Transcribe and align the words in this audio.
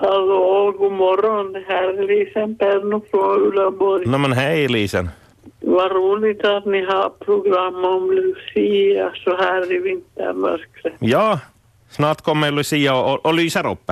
Hallå, 0.00 0.74
god 0.78 0.92
morgon. 0.92 1.52
Det 1.52 1.64
här 1.68 1.84
är 1.84 2.06
Lisen 2.06 2.56
Perno 2.56 3.02
från 3.10 3.42
Ullaborg. 3.42 4.06
No, 4.06 4.18
men 4.18 4.32
hej 4.32 4.68
Lisen. 4.68 5.08
Vad 5.60 5.92
roligt 5.92 6.44
att 6.44 6.64
ni 6.64 6.84
har 6.84 7.10
program 7.10 7.84
om 7.84 8.10
Lucia 8.10 9.12
så 9.24 9.36
här 9.36 9.72
i 9.72 9.78
vintermörkret. 9.78 10.94
Ja, 10.98 11.40
snart 11.90 12.20
kommer 12.20 12.50
Lucia 12.50 12.94
och, 12.96 13.26
och, 13.26 13.34
lyser 13.34 13.70
upp. 13.72 13.90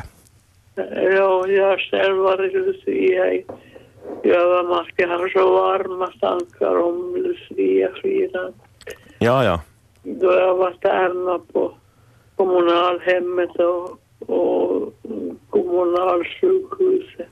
Ja, 0.75 1.49
jag 1.49 1.67
har 1.67 1.91
själv 1.91 2.17
varit 2.17 2.53
Lucia 2.53 3.33
i 3.33 3.45
Övermark. 4.25 4.95
Jag 4.97 5.09
har 5.09 5.29
så 5.29 5.55
varma 5.55 6.07
tankar 6.21 6.79
om 6.79 7.17
Lucia-firandet. 7.17 8.55
Ja, 9.19 9.45
ja. 9.45 9.61
Då 10.03 10.33
jag 10.33 10.55
var 10.55 10.71
tärna 10.71 11.39
på 11.53 11.73
kommunalhemmet 12.37 13.57
och, 13.57 13.99
och 14.27 14.93
kommunalsjukhuset. 15.51 17.29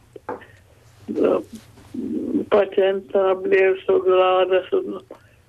Patienterna 2.48 3.34
blev 3.34 3.84
så 3.86 3.98
glada 3.98 4.62
så 4.70 4.80
de 4.80 5.00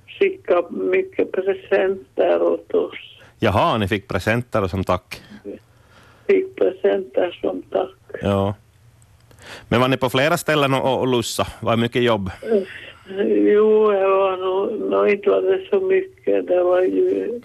skickade 0.08 0.68
mycket 0.72 1.32
presenter 1.32 2.42
åt 2.42 2.74
oss. 2.74 3.22
Jaha, 3.40 3.78
ni 3.78 3.88
fick 3.88 4.08
presenter 4.08 4.68
som 4.68 4.84
tack. 4.84 5.22
Fick 6.28 6.56
presenter 6.56 7.40
som 7.42 7.62
tack. 7.62 7.90
Ja. 8.22 8.56
Men 9.70 9.82
var 9.82 9.88
ni 9.88 9.98
på 9.98 10.10
flera 10.10 10.38
ställen 10.38 10.74
och, 10.74 11.00
och 11.00 11.08
lussa? 11.08 11.48
Var 11.60 11.72
det 11.72 11.82
mycket 11.82 12.04
jobb? 12.04 12.32
Jo, 13.28 13.92
det 13.92 14.08
var 14.08 14.38
nog, 14.38 14.92
nog 14.92 15.10
inte 15.10 15.30
var 15.30 15.42
det 15.42 15.66
så 15.70 15.80
mycket. 15.80 16.48
Det 16.48 16.64
var 16.64 16.82
ju 16.82 17.42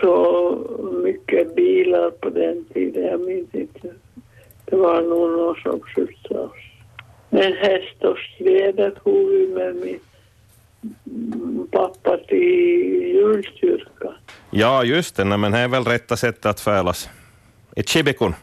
så 0.00 0.58
mycket 1.04 1.54
bilar 1.54 2.10
på 2.10 2.30
den 2.30 2.64
tiden. 2.64 3.04
Jag 3.04 3.20
minns 3.20 3.54
inte. 3.54 3.88
Det 4.64 4.76
var 4.76 5.02
nog 5.02 5.30
någon 5.30 5.56
som 5.56 5.80
skjutsade 5.80 6.40
oss. 6.40 6.52
Men 7.30 7.52
häst 7.52 8.04
och 8.04 8.18
släde 8.36 8.90
tog 8.90 9.28
vi 9.28 9.48
med 9.48 9.74
min 9.74 9.98
pappa 11.70 12.16
till 12.16 13.02
julkyrkan. 13.14 14.14
Ja, 14.50 14.84
just 14.84 15.16
det. 15.16 15.24
Nej, 15.24 15.38
men 15.38 15.52
det 15.52 15.58
är 15.58 15.68
väl 15.68 15.84
rätta 15.84 16.16
sättet 16.16 16.46
att 16.46 16.60
färdas. 16.60 17.08
I 17.76 17.82
Chibikun. 17.82 18.34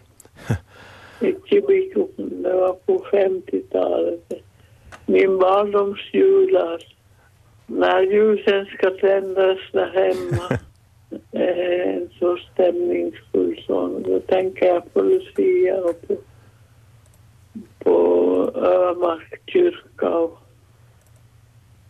i 1.19 1.35
Kibikun. 1.45 2.43
Det 2.43 2.53
var 2.53 2.73
på 2.73 3.05
50-talet. 3.11 4.33
Min 5.05 5.39
barndomsjular. 5.39 6.79
När 7.65 8.01
ljusen 8.01 8.65
ska 8.65 8.89
tändas 8.89 9.59
där 9.71 9.91
hemma. 9.93 10.59
En 11.31 12.09
så 12.19 12.37
stämningsfull 12.53 13.63
sång. 13.67 14.03
Då 14.03 14.19
tänker 14.19 14.65
jag 14.65 14.93
på 14.93 15.01
Lucia 15.01 15.75
och 15.75 16.07
på, 16.07 16.15
på 17.79 18.51
Ömark 18.55 19.41
kyrka 19.45 20.09
och, 20.09 20.37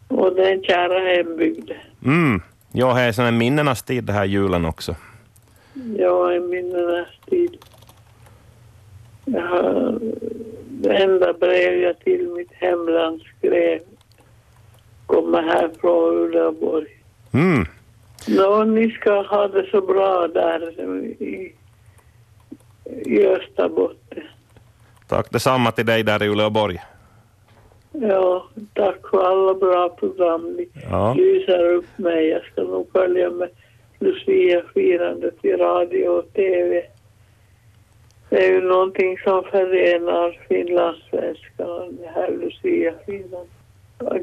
och 0.08 0.36
den 0.36 0.64
kära 0.64 1.16
hembygden. 1.16 1.78
Mm. 2.06 2.42
Ja, 2.72 2.94
det 2.94 3.02
är 3.02 3.12
sån 3.12 3.26
en 3.26 3.38
minnenas 3.38 3.84
tid 3.84 4.04
det 4.04 4.14
här 4.14 4.26
julen 4.26 4.66
också. 4.66 4.96
Jag 5.98 6.36
är 6.36 6.40
minnenas 6.40 7.08
tid. 7.30 7.58
Jag 9.26 9.42
har, 9.42 10.00
det 10.70 10.98
enda 10.98 11.34
brev 11.34 11.74
jag 11.80 12.00
till 12.00 12.30
mitt 12.30 12.52
hemland 12.54 13.22
skrev 13.38 13.80
kommer 15.06 15.42
här 15.44 15.70
från 15.82 16.18
Uleåborg. 16.18 16.88
Mm. 17.32 17.66
Nå, 18.28 18.64
ni 18.64 18.90
ska 18.92 19.22
ha 19.22 19.48
det 19.48 19.66
så 19.72 19.82
bra 19.82 20.28
där 20.28 20.82
i, 21.24 21.54
i 23.06 23.26
Österbotten. 23.28 24.24
Tack 25.08 25.32
detsamma 25.32 25.72
till 25.72 25.86
dig 25.86 26.04
där 26.04 26.24
i 26.24 26.28
Uleåborg. 26.30 26.82
Ja, 27.92 28.48
tack 28.74 29.10
för 29.12 29.24
alla 29.24 29.54
bra 29.54 29.90
program. 29.90 30.54
Ni 30.58 30.68
Ja. 30.92 31.14
lyser 31.18 31.66
upp 31.74 31.86
mig. 31.98 32.28
Jag 32.28 32.44
ska 32.46 32.62
nog 32.64 32.90
följa 32.92 33.30
med 33.30 33.50
Lucia-firandet 34.00 35.46
i 35.46 35.52
radio 35.52 36.08
och 36.08 36.34
TV. 36.34 36.84
Det 38.30 38.46
är 38.46 38.52
ju 38.52 38.62
någonting 38.62 39.18
som 39.18 39.44
förenar 39.44 40.46
finlandssvenskarna, 40.48 41.86
det 41.92 42.08
här 42.16 42.32
Lucia-firandet. 42.32 43.50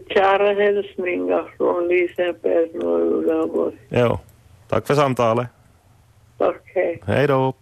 Kära 0.08 0.54
hälsningar 0.54 1.54
från 1.56 1.88
Lisen 1.88 2.34
Persson 2.42 2.88
och 2.88 3.18
Uleåborg. 3.18 3.76
Jo. 3.88 4.18
Tack 4.68 4.86
för 4.86 4.94
samtalet. 4.94 5.46
Tack, 6.38 6.62
hej. 6.74 7.02
Hej 7.06 7.26
då. 7.26 7.54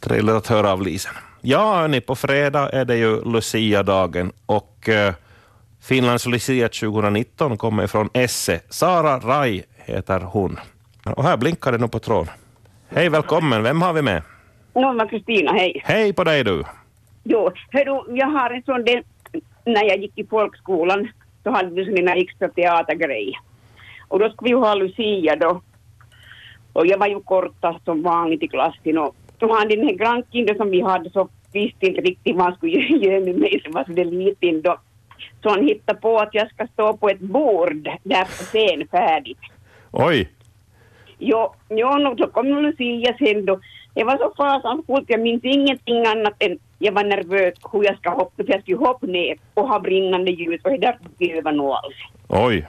Trevligt 0.00 0.34
att 0.34 0.46
höra 0.46 0.72
av 0.72 0.82
Lisen. 0.82 1.12
Ja, 1.40 1.74
hörni, 1.76 2.00
på 2.00 2.14
fredag 2.14 2.70
är 2.70 2.84
det 2.84 2.96
ju 2.96 3.24
Lucia-dagen 3.24 4.32
och 4.46 4.88
eh, 4.88 5.14
Finlands 5.80 6.26
Lucia 6.26 6.68
2019 6.68 7.56
kommer 7.56 7.86
från 7.86 8.08
Esse. 8.12 8.60
Sara 8.68 9.18
Rai 9.18 9.62
heter 9.76 10.20
hon. 10.20 10.58
Och 11.16 11.24
här 11.24 11.36
blinkar 11.36 11.72
det 11.72 11.78
nu 11.78 11.88
på 11.88 11.98
tråden. 11.98 12.34
Hej, 12.88 13.08
välkommen. 13.08 13.62
Vem 13.62 13.82
har 13.82 13.92
vi 13.92 14.02
med? 14.02 14.22
Norma 14.74 15.06
Kristina, 15.08 15.52
hej. 15.52 15.82
Hej 15.84 16.12
på 16.12 16.24
dig 16.24 16.44
du. 16.44 16.64
Jo, 17.24 17.50
hördu, 17.70 18.16
jag 18.18 18.26
har 18.26 18.50
en 18.50 18.62
sån 18.62 18.84
del, 18.84 19.02
när 19.68 19.84
jag 19.84 19.98
gick 19.98 20.18
i 20.18 20.26
folkskolan 20.26 21.08
så 21.42 21.50
hade 21.50 21.70
vi 21.70 22.02
där 22.02 22.22
extra 22.22 22.48
teatergrej. 22.48 23.38
Och 24.08 24.18
då 24.18 24.30
skulle 24.30 24.54
vi 24.54 24.60
ha 24.60 24.74
Lucia 24.74 25.36
då. 25.36 25.62
Och 26.72 26.86
jag 26.86 26.98
var 26.98 27.06
ju 27.06 27.20
kortast 27.20 27.84
som 27.84 28.02
vanligt 28.02 28.42
i 28.42 28.48
klassen 28.48 28.98
och 28.98 29.14
då 29.38 29.54
hade 29.54 29.76
den 29.76 29.86
här 29.86 29.94
grannkinden 29.94 30.56
som 30.56 30.70
vi 30.70 30.80
hade 30.80 31.10
så 31.10 31.28
visste 31.52 31.86
inte 31.86 32.00
riktigt 32.00 32.36
vad 32.36 32.44
han 32.44 32.56
skulle 32.56 32.72
göra 32.78 33.24
med 33.24 33.38
mig 33.38 33.60
som 33.64 33.72
var 33.72 33.84
så 33.84 33.92
liten 33.92 34.62
då. 34.62 34.76
Så 35.42 35.48
han 35.48 35.68
hittade 35.68 36.00
på 36.00 36.18
att 36.18 36.34
jag 36.34 36.50
ska 36.50 36.66
stå 36.66 36.96
på 36.96 37.08
ett 37.08 37.20
bord 37.20 37.88
där 38.02 38.24
på 38.24 38.44
scen 38.44 38.88
färdigt. 38.88 39.38
Oj. 39.90 40.28
Jo, 41.18 41.54
jo 41.68 41.98
no, 41.98 42.16
så 42.16 42.26
kom 42.26 42.46
Lucia 42.62 43.16
sen 43.18 43.44
då. 43.44 43.60
Det 43.98 44.04
var 44.04 44.16
så 44.16 44.32
fasansfullt, 44.36 45.10
jag 45.10 45.20
minns 45.20 45.44
ingenting 45.44 46.06
annat 46.06 46.34
än 46.38 46.58
jag 46.78 46.92
var 46.92 47.04
nervös 47.04 47.54
hur 47.72 47.84
jag 47.84 47.98
ska 47.98 48.10
hoppa, 48.10 48.44
för 48.44 48.52
jag 48.52 48.62
skulle 48.62 48.76
hoppa 48.76 49.06
ner 49.06 49.36
och 49.54 49.68
ha 49.68 49.80
brinnande 49.80 50.30
ljus 50.30 50.60
och 50.64 50.70
det 50.70 50.78
där 50.78 50.98
fick 51.02 51.30
jag 51.30 51.38
över 51.38 51.52
nog 51.52 51.70
alls. 51.70 51.96
Oj. 52.28 52.66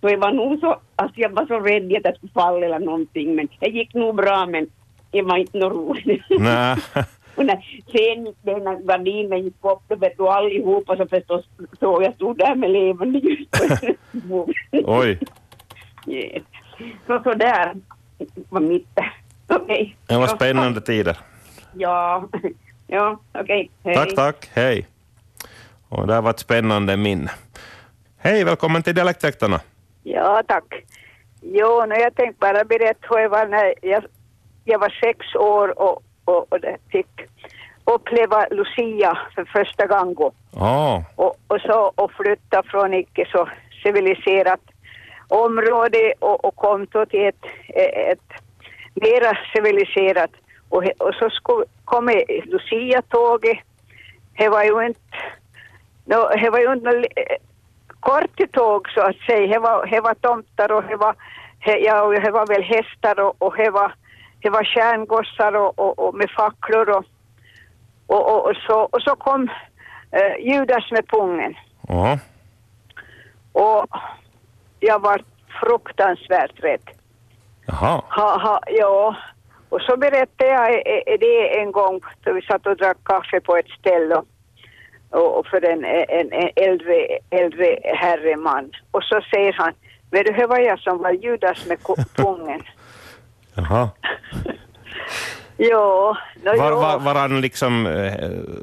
Så 0.00 0.08
jag 0.08 0.18
var 0.18 0.32
nog 0.32 0.60
så, 0.60 0.76
alltså 0.96 1.20
jag 1.20 1.30
var 1.30 1.46
så 1.46 1.60
rädd 1.60 1.96
att 1.96 2.04
jag 2.04 2.16
skulle 2.16 2.32
falla 2.32 2.66
eller 2.66 2.78
någonting, 2.78 3.34
men 3.34 3.48
det 3.60 3.68
gick 3.68 3.94
nog 3.94 4.16
bra, 4.16 4.46
men 4.46 4.66
det 5.10 5.22
var 5.22 5.36
inte 5.36 5.58
något 5.58 5.72
roligt. 5.72 6.24
Nä. 6.40 6.76
och 7.36 7.46
när 7.46 7.82
sen 7.92 8.34
det, 8.42 8.56
när 8.56 8.86
gardinen 8.86 9.44
gick 9.44 9.64
upp, 9.64 9.82
då 9.88 9.96
vet 9.96 10.18
du 10.18 10.28
allihopa 10.28 10.96
så 10.96 11.06
förstås 11.06 11.44
så 11.80 12.02
jag 12.02 12.14
stod 12.14 12.38
där 12.38 12.54
med 12.54 12.70
levande 12.70 13.18
ljus. 13.18 13.48
Oj. 14.72 15.18
Yes. 16.06 16.42
Så 17.06 17.22
sådär 17.22 17.74
var 18.48 18.60
mitt. 18.60 18.98
Okej. 19.62 19.96
Det 20.06 20.16
var 20.16 20.26
spännande 20.26 20.80
tider. 20.80 21.16
Ja, 21.72 22.24
ja 22.86 23.18
okej. 23.32 23.70
Hej. 23.84 23.94
Tack, 23.94 24.14
tack. 24.14 24.50
Hej. 24.54 24.86
Och 25.88 26.06
det 26.06 26.14
har 26.14 26.22
varit 26.22 26.38
spännande 26.38 26.96
minne. 26.96 27.30
Hej, 28.18 28.44
välkommen 28.44 28.82
till 28.82 28.94
Dialektväktarna. 28.94 29.60
Ja, 30.02 30.42
tack. 30.48 30.84
Jo, 31.42 31.86
nu 31.88 31.94
jag 31.94 32.14
tänkte 32.14 32.38
bara 32.40 32.64
berätta 32.64 33.06
hur 33.10 33.18
jag 33.18 33.28
var 33.28 33.46
när 33.46 33.74
jag, 33.82 34.04
jag 34.64 34.78
var 34.78 34.96
sex 35.04 35.34
år 35.34 35.80
och, 35.80 36.02
och, 36.24 36.52
och 36.52 36.58
fick 36.92 37.20
uppleva 37.84 38.46
Lucia 38.50 39.18
för 39.34 39.44
första 39.44 39.86
gången. 39.86 40.32
Ja, 40.54 41.04
Och, 41.16 41.36
och 41.46 41.60
så 41.60 41.92
och 41.94 42.12
flytta 42.12 42.62
från 42.62 42.94
icke 42.94 43.26
så 43.32 43.48
civiliserat 43.82 44.60
område 45.28 46.12
och, 46.18 46.44
och 46.44 46.56
kom 46.56 46.86
då 46.90 47.06
till 47.06 47.26
ett, 47.28 47.44
ett 48.12 48.32
mera 48.94 49.38
civiliserat. 49.54 50.30
Och, 50.68 50.84
he- 50.84 50.98
och 50.98 51.14
så 51.14 51.30
skulle, 51.30 51.64
kom 51.84 52.08
Lucia-tåget. 52.44 53.58
Det 54.38 54.48
var 54.48 54.64
ju 54.64 54.86
inte, 54.86 55.00
no, 56.04 56.28
det 56.42 56.50
var 56.50 56.58
ju 56.58 56.72
inte 56.72 56.90
nå- 56.90 57.04
eh, 57.16 57.36
kort 58.00 58.52
tåg 58.52 58.88
så 58.90 59.00
att 59.00 59.16
säga. 59.16 59.46
Det 59.46 59.58
var, 59.58 59.86
det 59.86 60.00
var 60.00 60.14
tomtar 60.14 60.72
och 60.72 60.84
det 60.84 60.96
var, 60.96 61.14
det, 61.64 61.78
ja, 61.78 62.08
det 62.08 62.30
var 62.30 62.46
väl 62.46 62.62
hästar 62.62 63.20
och, 63.20 63.34
och 63.42 63.56
det 63.56 63.70
var, 63.70 63.94
det 64.42 64.50
var 64.50 64.64
stjärngossar 64.64 65.56
och, 65.56 65.78
och, 65.78 65.98
och 65.98 66.14
med 66.14 66.30
facklor 66.30 66.90
och, 66.90 67.04
och, 68.06 68.46
och, 68.50 68.56
så, 68.56 68.80
och 68.80 69.02
så 69.02 69.16
kom 69.16 69.50
eh, 70.12 70.46
Judas 70.52 70.90
med 70.90 71.08
pungen. 71.08 71.54
ja. 71.88 72.18
Och 73.52 73.86
jag 74.80 75.02
var 75.02 75.22
fruktansvärt 75.60 76.52
rädd. 76.64 76.90
Jaha. 77.70 78.02
Ha, 78.08 78.38
ha, 78.38 78.60
ja. 78.66 79.16
Och 79.68 79.80
så 79.80 79.96
berättade 79.96 80.50
jag 80.50 80.82
det 81.20 81.58
en 81.58 81.72
gång 81.72 82.00
då 82.24 82.32
vi 82.32 82.42
satt 82.42 82.66
och 82.66 82.76
drack 82.76 82.96
kaffe 83.04 83.40
på 83.40 83.56
ett 83.56 83.70
ställe 83.78 84.22
och, 85.10 85.46
för 85.46 85.64
en, 85.64 85.84
en, 85.84 86.32
en 86.32 86.50
äldre, 86.56 87.06
äldre 87.30 87.78
herreman. 87.84 88.70
Och 88.90 89.02
så 89.02 89.20
säger 89.34 89.52
han, 89.52 89.72
vet 90.10 90.26
du, 90.26 90.32
det 90.32 90.46
var 90.46 90.58
jag 90.58 90.78
som 90.78 90.98
var 90.98 91.10
Judas 91.10 91.66
med 91.66 91.78
pungen. 92.16 92.62
Jaha. 93.54 93.88
Jo, 95.62 96.16
no, 96.44 96.58
Var, 96.58 96.72
var, 96.72 96.98
var 96.98 97.14
han 97.14 97.40
liksom, 97.40 97.86
eh, 97.86 98.12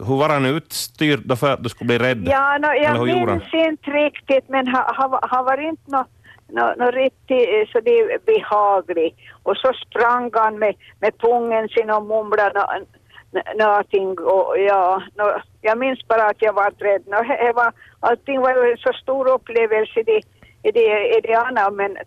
hur 0.08 0.18
var 0.18 0.30
han 0.30 0.46
utstyrd 0.46 1.20
då 1.26 1.36
för 1.36 1.54
att 1.54 1.64
du 1.64 1.70
skulle 1.70 1.88
bli 1.88 1.98
rädd? 1.98 2.28
Ja, 2.28 2.58
no, 2.58 2.68
jag 2.68 3.06
minns 3.06 3.54
inte 3.54 3.92
riktigt, 3.92 4.50
men 4.50 4.68
han 4.68 4.84
ha, 4.96 5.20
ha 5.32 5.44
var 5.44 5.58
inte 5.58 5.92
nå 5.92 6.06
no, 6.48 6.74
no 6.78 6.92
riktigt 6.92 7.50
eh, 7.50 7.68
så 7.72 7.80
det 7.80 8.00
är 8.00 8.20
behaglig. 8.26 9.16
Och 9.44 9.58
så 9.58 9.74
sprang 9.74 10.32
han 10.34 10.60
med, 10.60 10.76
med 11.00 11.18
pungen 11.18 11.70
sin 11.70 11.90
och 11.90 12.06
mumlade 12.06 12.60
nå- 12.60 12.86
nå- 13.32 13.66
någonting. 13.66 14.20
Och, 14.20 14.60
ja, 14.60 15.02
no, 15.16 15.42
jag 15.62 15.78
minns 15.78 16.08
bara 16.08 16.24
att 16.26 16.42
jag 16.42 16.54
var 16.54 16.72
rädd. 16.78 17.04
No, 17.08 17.24
he, 17.24 17.52
var, 17.52 17.72
allting 18.00 18.42
var 18.42 18.66
ju 18.66 18.72
en 18.72 18.78
så 18.78 18.94
stor 18.94 19.30
upplevelse 19.30 20.00
i 20.00 20.04
det, 20.04 20.22
i 20.64 20.72
det, 20.72 21.18
i 21.18 21.22
det 21.24 21.34
andra, 21.36 21.72
men 21.72 21.98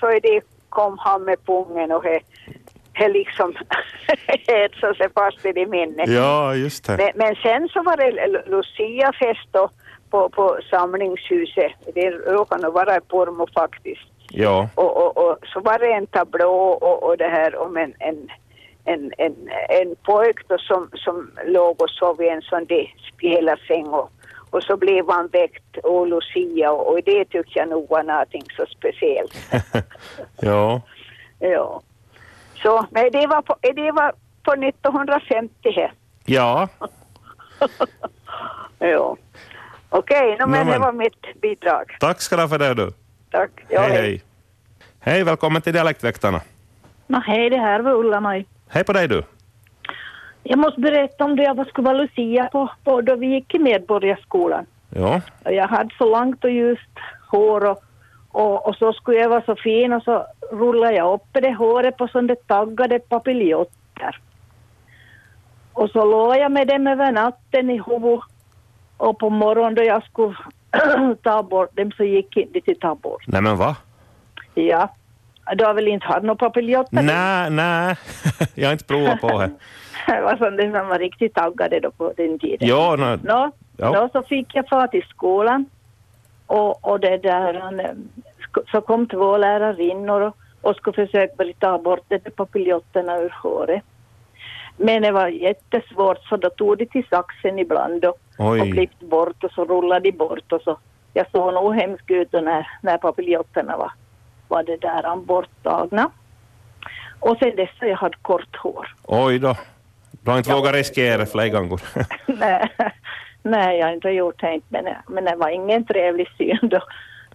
så 0.00 0.12
i 0.12 0.20
det 0.20 0.40
kom 0.68 0.98
han 0.98 1.22
med 1.24 1.44
pungen 1.46 1.92
och 1.92 2.04
he, 2.04 2.20
he 2.92 3.08
liksom 3.08 3.54
etsade 4.46 4.94
sig 4.94 5.08
fast 5.14 5.46
i 5.46 5.52
det 5.52 5.66
minnet. 5.66 6.10
Ja, 6.10 6.54
just 6.54 6.86
det. 6.86 6.96
Men, 6.96 7.10
men 7.14 7.34
sen 7.34 7.68
så 7.68 7.82
var 7.82 7.96
det 7.96 8.10
Lu- 8.10 8.50
Luciafest 8.50 9.48
då 9.50 9.68
på, 10.14 10.28
på 10.28 10.58
samlingshuset. 10.70 11.72
Det 11.94 12.10
råkade 12.10 12.62
nog 12.62 12.74
vara 12.74 12.96
i 12.96 13.00
Pormo 13.00 13.46
faktiskt. 13.54 14.08
Ja, 14.30 14.68
Och, 14.74 14.96
och, 14.96 15.16
och 15.16 15.38
så 15.52 15.60
var 15.60 15.78
det 15.78 15.92
en 15.92 16.06
tablå 16.06 16.78
och, 16.86 17.02
och 17.02 17.16
det 17.16 17.28
här 17.28 17.56
om 17.56 17.76
en, 17.76 17.94
en, 17.98 18.28
en, 18.84 19.12
en, 19.18 19.34
en 19.68 19.96
pojk 20.02 20.48
då 20.48 20.58
som, 20.58 20.90
som 20.94 21.30
låg 21.46 21.82
och 21.82 21.90
sov 21.90 22.22
i 22.22 22.28
en 22.28 22.42
sån 22.42 22.64
där 22.64 22.94
spelarsäng 23.12 23.86
och, 23.86 24.10
och 24.50 24.62
så 24.62 24.76
blev 24.76 25.10
han 25.10 25.28
väckt 25.28 25.76
och 25.76 26.06
Lucia 26.06 26.72
och, 26.72 26.92
och 26.92 27.00
det 27.04 27.24
tyckte 27.24 27.58
jag 27.58 27.68
nog 27.68 27.88
var 27.90 28.02
någonting 28.02 28.44
så 28.56 28.64
speciellt. 28.66 29.34
ja. 30.40 30.80
ja. 31.38 31.80
Så, 32.62 32.86
men 32.90 33.12
det 33.12 33.26
var 33.26 33.42
på, 33.42 33.56
det 33.62 33.90
var 33.92 34.12
på 34.42 34.52
1950 34.52 35.70
här. 35.70 35.92
Ja, 36.24 36.68
Ja. 38.78 39.16
Okej, 39.98 40.36
no, 40.40 40.46
men 40.46 40.66
No, 40.66 40.72
det 40.72 40.78
var 40.78 40.92
mitt 40.92 41.40
bidrag. 41.42 41.96
tack 42.00 42.20
ska 42.20 42.36
du 42.36 42.42
ha 42.42 42.48
för 42.48 42.58
det 42.58 42.74
du. 42.74 42.90
Tack. 43.30 43.50
Ja, 43.68 43.80
hej, 43.80 43.92
hej. 43.96 44.22
Hej, 45.00 45.24
välkommen 45.24 45.62
till 45.62 45.72
Dialektväktarna. 45.72 46.40
Nå, 47.06 47.18
hej, 47.18 47.50
det 47.50 47.56
här 47.58 47.80
var 47.80 47.92
Ulla-Maj. 47.92 48.46
Hej 48.68 48.84
på 48.84 48.92
dig 48.92 49.08
du. 49.08 49.22
Jag 50.42 50.58
måste 50.58 50.80
berätta 50.80 51.24
om 51.24 51.36
det 51.36 51.42
jag 51.42 51.66
skulle 51.66 51.84
vara 51.86 51.96
Lucia 51.98 52.44
på, 52.52 52.70
på 52.84 53.00
då 53.00 53.16
vi 53.16 53.26
gick 53.26 53.54
i 53.54 53.58
Medborgarskolan. 53.58 54.66
Ja, 54.90 55.20
Och 55.44 55.52
jag 55.52 55.68
hade 55.68 55.94
så 55.98 56.10
långt 56.10 56.44
och 56.44 56.50
ljust 56.50 56.90
hår 57.30 57.64
och, 57.70 57.82
och, 58.30 58.66
och 58.68 58.76
så 58.76 58.92
skulle 58.92 59.18
jag 59.18 59.28
vara 59.28 59.42
så 59.42 59.56
fin 59.56 59.92
och 59.92 60.02
så 60.02 60.26
rullade 60.52 60.94
jag 60.96 61.14
upp 61.14 61.28
det 61.32 61.54
håret 61.54 61.96
på 61.96 62.08
sådana 62.08 62.34
taggade 62.46 62.98
papiljotter. 62.98 64.20
Och 65.72 65.90
så 65.90 66.04
låg 66.04 66.36
jag 66.36 66.52
med 66.52 66.66
dem 66.68 66.86
över 66.86 67.12
natten 67.12 67.70
i 67.70 67.82
huvudet 67.86 68.20
och 68.96 69.18
på 69.18 69.30
morgonen 69.30 69.74
då 69.74 69.82
jag 69.82 70.04
skulle 70.04 70.34
ta 71.22 71.42
bort 71.42 71.76
dem 71.76 71.92
så 71.96 72.04
gick 72.04 72.36
inte 72.36 72.60
till 72.60 72.76
bort. 73.02 73.22
nej 73.26 73.42
men 73.42 73.56
va? 73.56 73.76
Ja, 74.54 74.88
du 75.56 75.64
har 75.64 75.74
väl 75.74 75.88
inte 75.88 76.06
haft 76.06 76.22
några 76.22 76.36
papiljotter? 76.36 77.02
Nej, 77.02 77.50
nej, 77.50 77.96
jag 78.54 78.68
har 78.68 78.72
inte 78.72 78.84
provat 78.84 79.20
på 79.20 79.38
det. 79.40 79.50
Det 80.06 80.20
var 80.20 80.36
sånt 80.36 80.56
där 80.56 80.78
som 80.78 80.88
var 80.88 80.98
riktigt 80.98 81.34
taggade 81.34 81.80
då 81.80 81.90
på 81.90 82.12
den 82.16 82.38
tiden. 82.38 82.68
Ja, 82.68 82.96
no, 82.96 83.18
Nå, 83.22 83.50
Ja. 83.76 83.92
då 83.92 84.08
så 84.12 84.22
fick 84.28 84.54
jag 84.54 84.68
fara 84.68 84.86
till 84.88 85.02
skolan 85.08 85.66
och, 86.46 86.88
och 86.90 87.00
det 87.00 87.16
där, 87.16 87.80
eh, 87.80 87.90
så 88.72 88.80
kom 88.80 89.06
två 89.08 89.36
lärarinnor 89.36 90.20
och, 90.20 90.36
och 90.60 90.76
skulle 90.76 91.06
försöka 91.06 91.44
ta 91.58 91.78
bort 91.78 92.04
de 92.08 92.18
där 92.18 92.30
papiljetterna 92.30 93.16
ur 93.18 93.34
håret. 93.42 93.82
Men 94.76 95.02
det 95.02 95.12
var 95.12 95.28
jättesvårt 95.28 96.18
så 96.28 96.36
då 96.36 96.50
tog 96.50 96.78
de 96.78 96.86
till 96.86 97.06
saxen 97.10 97.58
ibland 97.58 98.04
och, 98.04 98.18
och 98.38 98.50
oj. 98.50 98.72
klippt 98.72 99.00
bort 99.00 99.44
och 99.44 99.50
så 99.50 99.64
rullade 99.64 100.00
de 100.00 100.12
bort 100.12 100.52
och 100.52 100.62
så. 100.62 100.78
Jag 101.12 101.30
såg 101.30 101.54
nog 101.54 101.74
hemskt 101.74 102.10
ut 102.10 102.32
när, 102.32 102.68
när 102.82 102.98
papiljetterna 102.98 103.76
var, 103.76 103.92
var 104.48 104.62
det 104.62 104.76
där 104.76 105.16
borttagna. 105.16 106.10
Och 107.20 107.36
sen 107.38 107.56
dess 107.56 107.70
har 107.80 107.86
jag 107.88 107.96
haft 107.96 108.22
kort 108.22 108.56
hår. 108.56 108.94
Oj 109.02 109.38
då. 109.38 109.56
Du 110.10 110.30
har 110.30 110.38
inte 110.38 110.52
vågat 110.52 110.74
riskera 110.74 111.26
fler 111.26 111.48
gånger. 111.48 111.80
nej, 112.26 112.68
nej, 113.42 113.78
jag 113.78 113.86
har 113.86 113.92
inte 113.92 114.08
gjort 114.08 114.40
det 114.40 114.60
men, 114.68 114.84
men 115.08 115.24
det 115.24 115.36
var 115.36 115.48
ingen 115.48 115.84
trevlig 115.86 116.28
syn 116.38 116.58
då, 116.62 116.80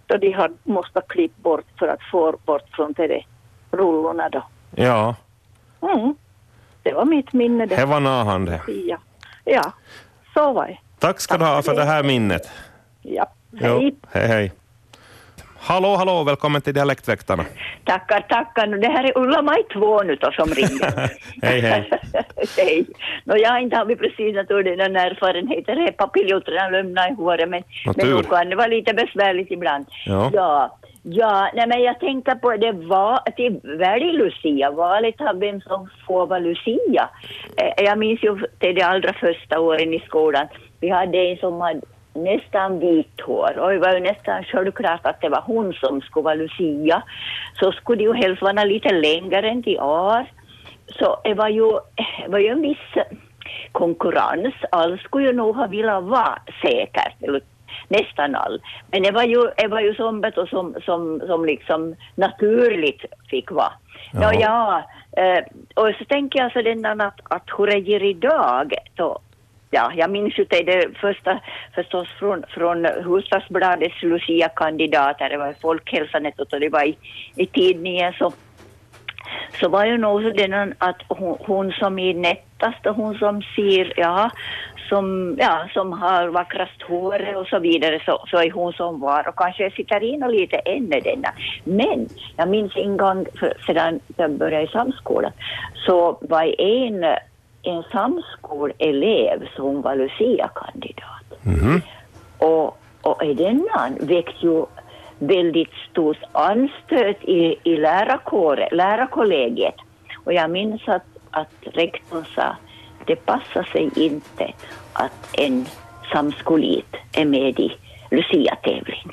då 0.06 0.16
de 0.16 0.32
hade 0.32 0.54
måste 0.64 1.00
klippa 1.08 1.42
bort 1.42 1.66
för 1.78 1.88
att 1.88 2.02
få 2.10 2.36
bort 2.44 2.68
från 2.72 2.92
de 2.92 3.06
där 3.06 3.26
rullorna 3.70 4.28
då. 4.28 4.42
ja, 4.76 5.14
Mm. 5.82 6.14
Det 6.82 6.92
var 6.92 7.04
mitt 7.04 7.32
minne 7.32 7.66
det 7.66 7.84
var 7.84 8.00
nahande. 8.00 8.60
Ja. 8.86 8.98
ja, 9.44 9.72
så 10.34 10.52
var 10.52 10.66
det. 10.66 10.78
Tack 10.98 11.20
ska 11.20 11.38
du 11.38 11.44
ha 11.44 11.62
för 11.62 11.74
det 11.74 11.84
här 11.84 12.02
minnet. 12.02 12.50
Ja. 13.02 13.26
Jo, 13.52 13.78
Hej. 13.78 13.94
hej, 14.12 14.26
hej. 14.26 14.52
Hallå, 15.62 15.96
hallå, 15.96 16.24
välkommen 16.24 16.62
till 16.62 16.74
Dialektväktarna. 16.74 17.44
Tackar, 17.84 18.20
tackar. 18.20 18.66
Det 18.66 18.88
här 18.88 19.04
är 19.04 19.18
Ulla-Maj 19.18 19.62
2 19.72 20.02
nu 20.02 20.16
då 20.16 20.32
som 20.32 20.48
ringer. 20.48 21.10
Hej, 21.42 21.60
hej. 21.60 21.90
hej. 22.56 22.86
No, 23.24 23.36
jag 23.36 23.50
har 23.50 23.58
inte 23.58 23.96
precis 23.96 24.34
den 24.34 24.96
erfarenheten. 24.96 25.76
Det 25.76 25.88
är 25.88 25.92
papiljotrarna 25.92 26.68
lämnar 26.68 27.10
i 27.10 27.14
håret 27.14 27.48
men, 27.48 27.62
men 27.96 28.10
nog 28.10 28.28
kan 28.28 28.50
det 28.50 28.56
vara 28.56 28.66
lite 28.66 28.94
besvärligt 28.94 29.50
ibland. 29.50 29.86
Ja. 30.06 30.30
Ja, 30.34 30.78
ja 31.02 31.50
nej, 31.54 31.66
men 31.66 31.82
jag 31.82 32.00
tänker 32.00 32.34
på 32.34 32.56
det 32.56 32.72
var 32.72 33.18
till 33.36 33.60
välj 33.62 34.12
Lucia, 34.12 34.70
valet 34.70 35.20
av 35.20 35.38
vem 35.38 35.60
som 35.60 35.88
får 36.06 36.26
vara 36.26 36.38
Lucia. 36.38 37.08
Eh, 37.56 37.84
jag 37.84 37.98
minns 37.98 38.22
ju 38.22 38.38
till 38.58 38.74
de 38.74 38.82
allra 38.82 39.12
första 39.12 39.60
åren 39.60 39.94
i 39.94 40.00
skolan. 40.00 40.46
Vi 40.80 40.88
hade 40.88 41.18
en 41.18 41.36
som 41.36 41.60
hade 41.60 41.80
nästan 42.14 42.78
vitt 42.78 43.20
hår 43.20 43.58
och 43.58 43.70
det 43.70 43.78
var 43.78 43.94
ju 43.94 44.00
nästan 44.00 44.44
självklart 44.44 45.06
att 45.06 45.20
det 45.20 45.28
var 45.28 45.42
hon 45.46 45.72
som 45.72 46.00
skulle 46.00 46.24
vara 46.24 46.34
Lucia. 46.34 47.02
Så 47.54 47.72
skulle 47.72 47.98
det 47.98 48.04
ju 48.04 48.14
helst 48.14 48.42
vara 48.42 48.64
lite 48.64 48.94
längre 48.94 49.50
än 49.50 49.62
till 49.62 49.80
år. 49.80 50.26
Så 50.98 51.20
det 51.24 51.34
var 51.34 51.48
ju, 51.48 51.70
det 52.24 52.28
var 52.28 52.38
ju 52.38 52.48
en 52.48 52.62
viss 52.62 53.04
konkurrens. 53.72 54.54
Alla 54.70 54.98
skulle 54.98 55.26
ju 55.26 55.32
nog 55.32 55.56
ha 55.56 55.66
velat 55.66 56.04
vara 56.04 56.38
säkert, 56.62 57.44
nästan 57.88 58.34
all. 58.34 58.60
Men 58.90 59.02
det 59.02 59.10
var 59.10 59.24
ju, 59.24 59.50
det 59.56 59.68
var 59.68 59.80
ju 59.80 59.94
som, 59.94 60.20
vet 60.20 60.34
du, 60.34 60.46
som, 60.46 60.74
som, 60.84 61.22
som 61.26 61.44
liksom 61.44 61.96
naturligt 62.14 63.04
fick 63.30 63.50
vara. 63.50 63.72
Ja, 64.12 64.34
ja. 64.34 64.82
eh, 65.16 65.44
och 65.74 65.94
så 65.98 66.04
tänker 66.04 66.38
jag 66.38 66.52
så 66.52 66.62
den 66.62 66.82
där 66.82 67.06
att, 67.06 67.20
att 67.24 67.48
hur 67.58 67.66
det 67.66 67.78
ger 67.78 68.02
idag, 68.02 68.74
då, 68.94 69.18
ja, 69.70 69.92
jag 69.94 70.10
minns 70.10 70.38
ju 70.38 70.44
det, 70.44 70.62
det 70.62 70.98
första 71.00 71.40
förstås 71.74 72.08
från, 72.18 72.44
från 72.48 72.84
Hufvudstadsbladets 72.84 74.02
Lucia-kandidater, 74.02 75.28
det 75.28 75.36
var 75.36 75.50
i 75.50 75.60
Folkhälsanet 75.62 76.40
och 76.40 76.60
det 76.60 76.68
var 76.68 76.84
i, 76.84 76.96
i 77.36 77.46
tidningen 77.46 78.12
så 78.12 78.32
så 79.60 79.68
var 79.68 79.84
ju 79.84 79.98
nog 79.98 80.22
så 80.22 80.30
den 80.30 80.74
att 80.78 81.02
hon, 81.08 81.36
hon 81.40 81.72
som 81.72 81.98
är 81.98 82.14
nättast 82.14 82.86
och 82.86 82.94
hon 82.94 83.18
som 83.18 83.42
ser, 83.42 83.92
ja, 83.96 84.30
som, 84.88 85.36
ja, 85.38 85.68
som 85.74 85.92
har 85.92 86.28
vackrast 86.28 86.82
hår 86.82 87.36
och 87.36 87.46
så 87.46 87.58
vidare 87.58 88.02
så, 88.06 88.24
så 88.26 88.36
är 88.36 88.50
hon 88.50 88.72
som 88.72 89.00
var 89.00 89.28
och 89.28 89.36
kanske 89.36 89.70
sitter 89.70 90.02
in 90.02 90.22
och 90.22 90.32
lite 90.32 90.56
ännu 90.56 91.00
denna. 91.00 91.28
Men 91.64 92.08
jag 92.36 92.48
minns 92.48 92.76
en 92.76 92.96
gång 92.96 93.26
för, 93.38 93.52
sedan 93.66 94.00
jag 94.16 94.30
började 94.30 94.64
i 94.64 94.68
samskolan 94.68 95.32
så 95.86 96.18
var 96.20 96.60
en, 96.60 97.04
en 97.62 97.82
samskolelev 97.92 99.48
som 99.56 99.82
var 99.82 99.96
Lucia-kandidat. 99.96 101.26
Mhm. 101.42 101.82
Och, 102.38 102.78
och 103.02 103.36
denna 103.36 103.90
väckte 104.00 104.46
ju 104.46 104.64
väldigt 105.20 105.72
stort 105.90 106.18
anstöt 106.32 107.24
i, 107.24 107.56
i 107.62 107.76
lärarkåren, 107.76 108.68
lärarkollegiet. 108.72 109.74
Och 110.24 110.32
jag 110.32 110.50
minns 110.50 110.88
att, 110.88 111.06
att 111.30 111.54
rektorn 111.62 112.24
sa 112.34 112.56
det 113.06 113.16
passar 113.16 113.62
sig 113.62 113.90
inte 113.96 114.52
att 114.92 115.28
en 115.32 115.66
samskolit 116.12 116.96
är 117.12 117.24
med 117.24 117.60
i 117.60 117.72
Lucia-tävling. 118.10 119.10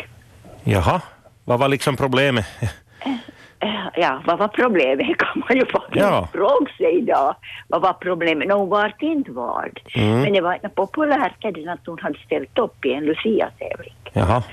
Jaha, 0.63 1.01
vad 1.43 1.59
var 1.59 1.67
liksom 1.67 1.97
problemet? 1.97 2.45
Eh, 3.59 3.87
Ja, 3.95 4.21
vad 4.25 4.37
var 4.39 4.47
problemet 4.47 5.17
kan 5.19 5.43
man 5.49 5.57
ju 5.57 5.65
faktiskt 5.65 6.05
Ja. 6.05 6.27
fråga 6.33 6.71
sig 6.77 6.97
idag. 6.97 7.35
Vad 7.67 7.81
var 7.81 7.93
problemet? 7.93 8.51
Hon 8.53 8.69
var 8.69 8.93
inte 8.99 9.31
vald. 9.31 9.79
Mm. 9.95 10.21
Men 10.21 10.33
det 10.33 10.41
var 10.41 10.57
populärt 10.75 11.45
är 11.45 11.51
det 11.51 11.71
att 11.71 11.85
hon 11.87 11.99
hade 12.01 12.19
ställt 12.25 12.59
upp 12.59 12.85
i 12.85 12.93
en 12.93 13.05
Lucia-tävling. 13.05 13.93
Jaha, 14.13 14.43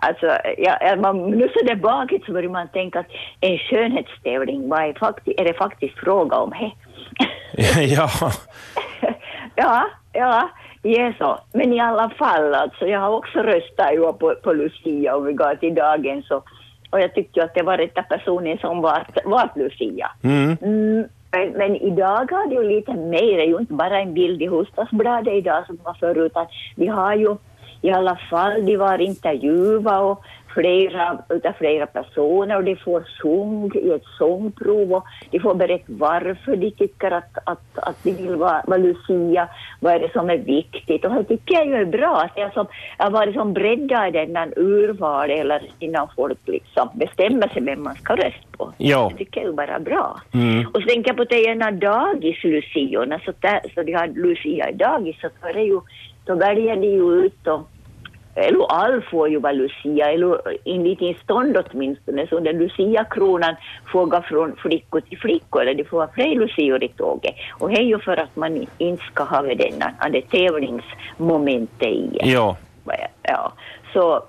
Alltså, 0.00 0.26
ja, 0.58 0.78
ja, 0.80 0.96
man, 0.96 1.30
nu 1.30 1.48
så 1.48 1.66
där 1.66 1.74
bakåt 1.74 2.24
så 2.26 2.32
börjar 2.32 2.50
man 2.50 2.68
tänka 2.68 3.00
att 3.00 3.06
en 3.40 3.58
skönhetstävling, 3.58 4.68
vad 4.68 4.80
är, 4.82 4.92
fakti- 4.92 5.34
är 5.40 5.44
det 5.44 5.54
faktiskt 5.54 5.98
fråga 5.98 6.36
om? 6.36 6.52
He? 6.52 6.70
ja, 7.92 8.08
ja, 9.54 9.88
ja, 10.12 10.48
är 10.82 11.14
så. 11.18 11.38
Men 11.52 11.72
i 11.72 11.80
alla 11.80 12.10
fall, 12.10 12.54
alltså, 12.54 12.86
jag 12.86 13.00
har 13.00 13.10
också 13.10 13.38
röstat 13.38 13.92
ju 13.92 14.12
på, 14.12 14.34
på 14.42 14.52
Lucia 14.52 15.16
om 15.16 15.24
vi 15.24 15.32
går 15.32 15.54
till 15.54 15.74
dagen 15.74 16.22
så, 16.22 16.42
och 16.90 17.00
jag 17.00 17.14
tyckte 17.14 17.40
ju 17.40 17.44
att 17.44 17.54
det 17.54 17.62
var 17.62 17.76
rätta 17.78 18.02
personen 18.02 18.58
som 18.58 18.82
var, 18.82 19.06
var 19.24 19.50
Lucia. 19.54 20.10
mm. 20.22 20.56
Mm, 20.62 21.08
Men, 21.30 21.50
men 21.50 21.76
idag 21.76 22.30
har 22.30 22.48
det 22.48 22.54
ju 22.54 22.64
lite 22.76 22.92
mer, 22.92 23.36
det 23.36 23.42
är 23.42 23.46
ju 23.46 23.58
inte 23.58 23.72
bara 23.72 24.00
en 24.00 24.14
bild 24.14 24.42
i 24.42 24.46
Hufvudstadsbladet 24.46 25.34
idag 25.34 25.66
som 25.66 25.78
var 25.84 25.94
förut, 25.94 26.26
utan 26.32 26.46
vi 26.76 26.86
har 26.86 27.14
ju 27.14 27.36
i 27.82 27.90
alla 27.90 28.16
fall, 28.30 28.66
de 28.66 28.76
var 28.76 28.98
intervjuade 29.00 29.98
och 29.98 30.22
flera, 30.58 31.18
utav 31.28 31.52
flera 31.52 31.86
personer 31.86 32.56
och 32.56 32.64
de 32.64 32.76
får 32.76 33.08
sång 33.22 33.70
i 33.74 33.90
ett 33.90 34.04
sångprov 34.18 34.92
och 34.92 35.04
de 35.30 35.40
får 35.40 35.54
berätta 35.54 35.84
varför 35.88 36.56
de 36.56 36.70
tycker 36.70 37.10
att, 37.10 37.38
att, 37.44 37.78
att 37.78 37.96
de 38.02 38.12
vill 38.12 38.36
vara, 38.36 38.62
vara 38.66 38.78
Lucia, 38.78 39.48
vad 39.80 39.94
är 39.94 40.00
det 40.00 40.12
som 40.12 40.30
är 40.30 40.38
viktigt 40.38 41.04
och 41.04 41.14
det 41.14 41.24
tycker 41.24 41.54
jag 41.54 41.66
ju 41.66 41.74
är 41.74 41.84
bra 41.84 42.16
att 42.16 42.32
jag 42.36 42.52
som 42.52 42.66
har 42.98 43.10
varit 43.10 43.34
som 43.34 43.52
breddad 43.52 44.08
i 44.08 44.10
denna 44.10 44.46
urval 44.56 45.30
eller 45.30 45.62
innan 45.78 46.08
folk 46.16 46.38
liksom 46.46 46.88
bestämmer 46.94 47.48
sig 47.48 47.62
vem 47.62 47.82
man 47.82 47.94
ska 47.94 48.16
rösta 48.16 48.48
på. 48.56 48.72
Ja. 48.78 49.08
Det 49.12 49.18
tycker 49.18 49.40
jag 49.40 49.48
är 49.48 49.52
bara 49.52 49.80
bra. 49.80 50.20
Mm. 50.34 50.66
Och 50.66 50.82
så 50.82 50.88
tänker 50.88 51.10
jag 51.10 51.16
på 51.16 51.24
det 51.24 51.44
ena 51.44 51.70
dagis-luciorna, 51.70 53.20
så, 53.24 53.32
där, 53.40 53.60
så 53.74 53.82
de 53.82 53.92
har 53.92 54.06
Lucia 54.06 54.70
i 54.70 54.74
dagis, 54.74 55.16
så 55.20 55.28
då, 55.40 55.48
är 55.48 55.54
det 55.54 55.62
ju, 55.62 55.80
då 56.24 56.34
väljer 56.34 56.76
de 56.76 56.86
ju 56.86 57.24
ut 57.24 57.46
och 57.46 57.68
eller 58.38 58.72
all 58.72 59.02
får 59.02 59.28
ju 59.28 59.38
vara 59.38 59.52
Lucia, 59.52 60.10
eller 60.10 60.58
en 60.64 61.14
stånd 61.14 61.56
åtminstone, 61.56 62.26
så 62.26 62.40
den 62.40 62.58
Lucia-kronan 62.58 63.56
får 63.92 64.06
gå 64.06 64.22
från 64.22 64.56
flickor 64.56 65.00
till 65.00 65.18
flickor, 65.18 65.62
eller 65.62 65.74
det 65.74 65.84
får 65.84 65.96
vara 65.96 66.10
fler 66.14 66.34
Lucior 66.34 66.84
i 66.84 66.88
tåget. 66.88 67.34
Och 67.58 67.70
det 67.70 67.76
är 67.76 67.84
ju 67.84 67.98
för 67.98 68.16
att 68.16 68.36
man 68.36 68.66
inte 68.78 69.04
ska 69.04 69.24
ha 69.24 69.42
denna, 69.42 69.94
det 70.12 70.22
tävlingsmomentet 70.22 71.88
i. 71.88 72.18
Ja. 72.24 72.56
Ja, 73.22 73.52
så 73.92 74.22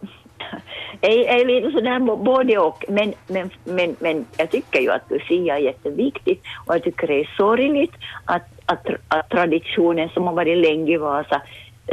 jag 1.02 1.12
är 1.12 1.46
lite 1.46 1.72
sådär 1.72 2.00
både 2.16 2.58
och, 2.58 2.86
men, 2.90 3.14
men, 3.28 3.50
men, 3.64 3.96
men 4.00 4.26
jag 4.38 4.52
tycker 4.52 4.80
ju 4.80 4.92
att 4.92 5.10
Lucia 5.10 5.58
är 5.58 5.62
jätteviktigt 5.62 6.44
och 6.66 6.76
jag 6.76 6.84
tycker 6.84 7.08
det 7.08 7.20
är 7.20 7.36
sorgligt 7.38 7.94
att, 8.26 8.48
att, 8.66 8.88
att 9.08 9.30
traditionen 9.30 10.10
som 10.10 10.28
har 10.28 10.34
varit 10.34 10.58
länge 10.58 10.94
i 10.94 10.98
Vasa 10.98 11.42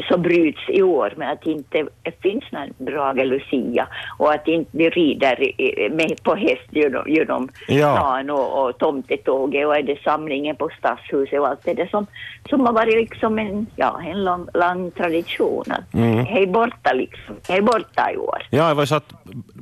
så 0.09 0.19
bryts 0.19 0.69
i 0.69 0.83
år 0.83 1.15
med 1.17 1.33
att 1.33 1.47
inte 1.47 1.87
finns 2.23 2.45
någon 2.53 2.87
Brage 2.87 3.25
Lucia 3.25 3.89
och 4.19 4.33
att 4.33 4.49
inte 4.49 4.71
vi 4.73 4.91
rider 4.91 5.53
med 5.91 6.23
på 6.23 6.35
häst 6.35 6.69
genom, 6.71 7.03
genom 7.07 7.49
Ja. 7.69 7.97
stan 7.97 8.31
och, 8.31 8.65
och 8.65 8.79
tomtetåget 8.79 9.67
och 9.67 9.77
är 9.77 9.83
det 9.83 10.03
samlingen 10.05 10.57
på 10.57 10.71
Stadshuset 10.79 11.41
och 11.41 11.49
allt 11.49 11.65
det 11.65 11.75
där 11.75 11.87
som, 11.87 12.07
som 12.49 12.67
har 12.67 12.73
varit 12.73 12.95
liksom 12.95 13.39
en, 13.39 13.67
ja, 13.77 14.01
en 14.07 14.25
lång, 14.25 14.49
lång 14.55 14.91
tradition. 14.91 15.65
Att 15.69 15.95
Mm. 15.95 16.25
Det 16.25 16.43
är 16.43 16.47
borta 16.47 16.93
liksom, 16.93 17.35
det 17.47 17.53
är 17.53 17.63
borta 17.63 18.13
i 18.13 18.17
år. 18.17 18.47
Ja, 18.51 18.69
det 18.69 18.75
var 18.75 18.83
ju 18.83 18.87
så 18.87 18.95
att 18.95 19.13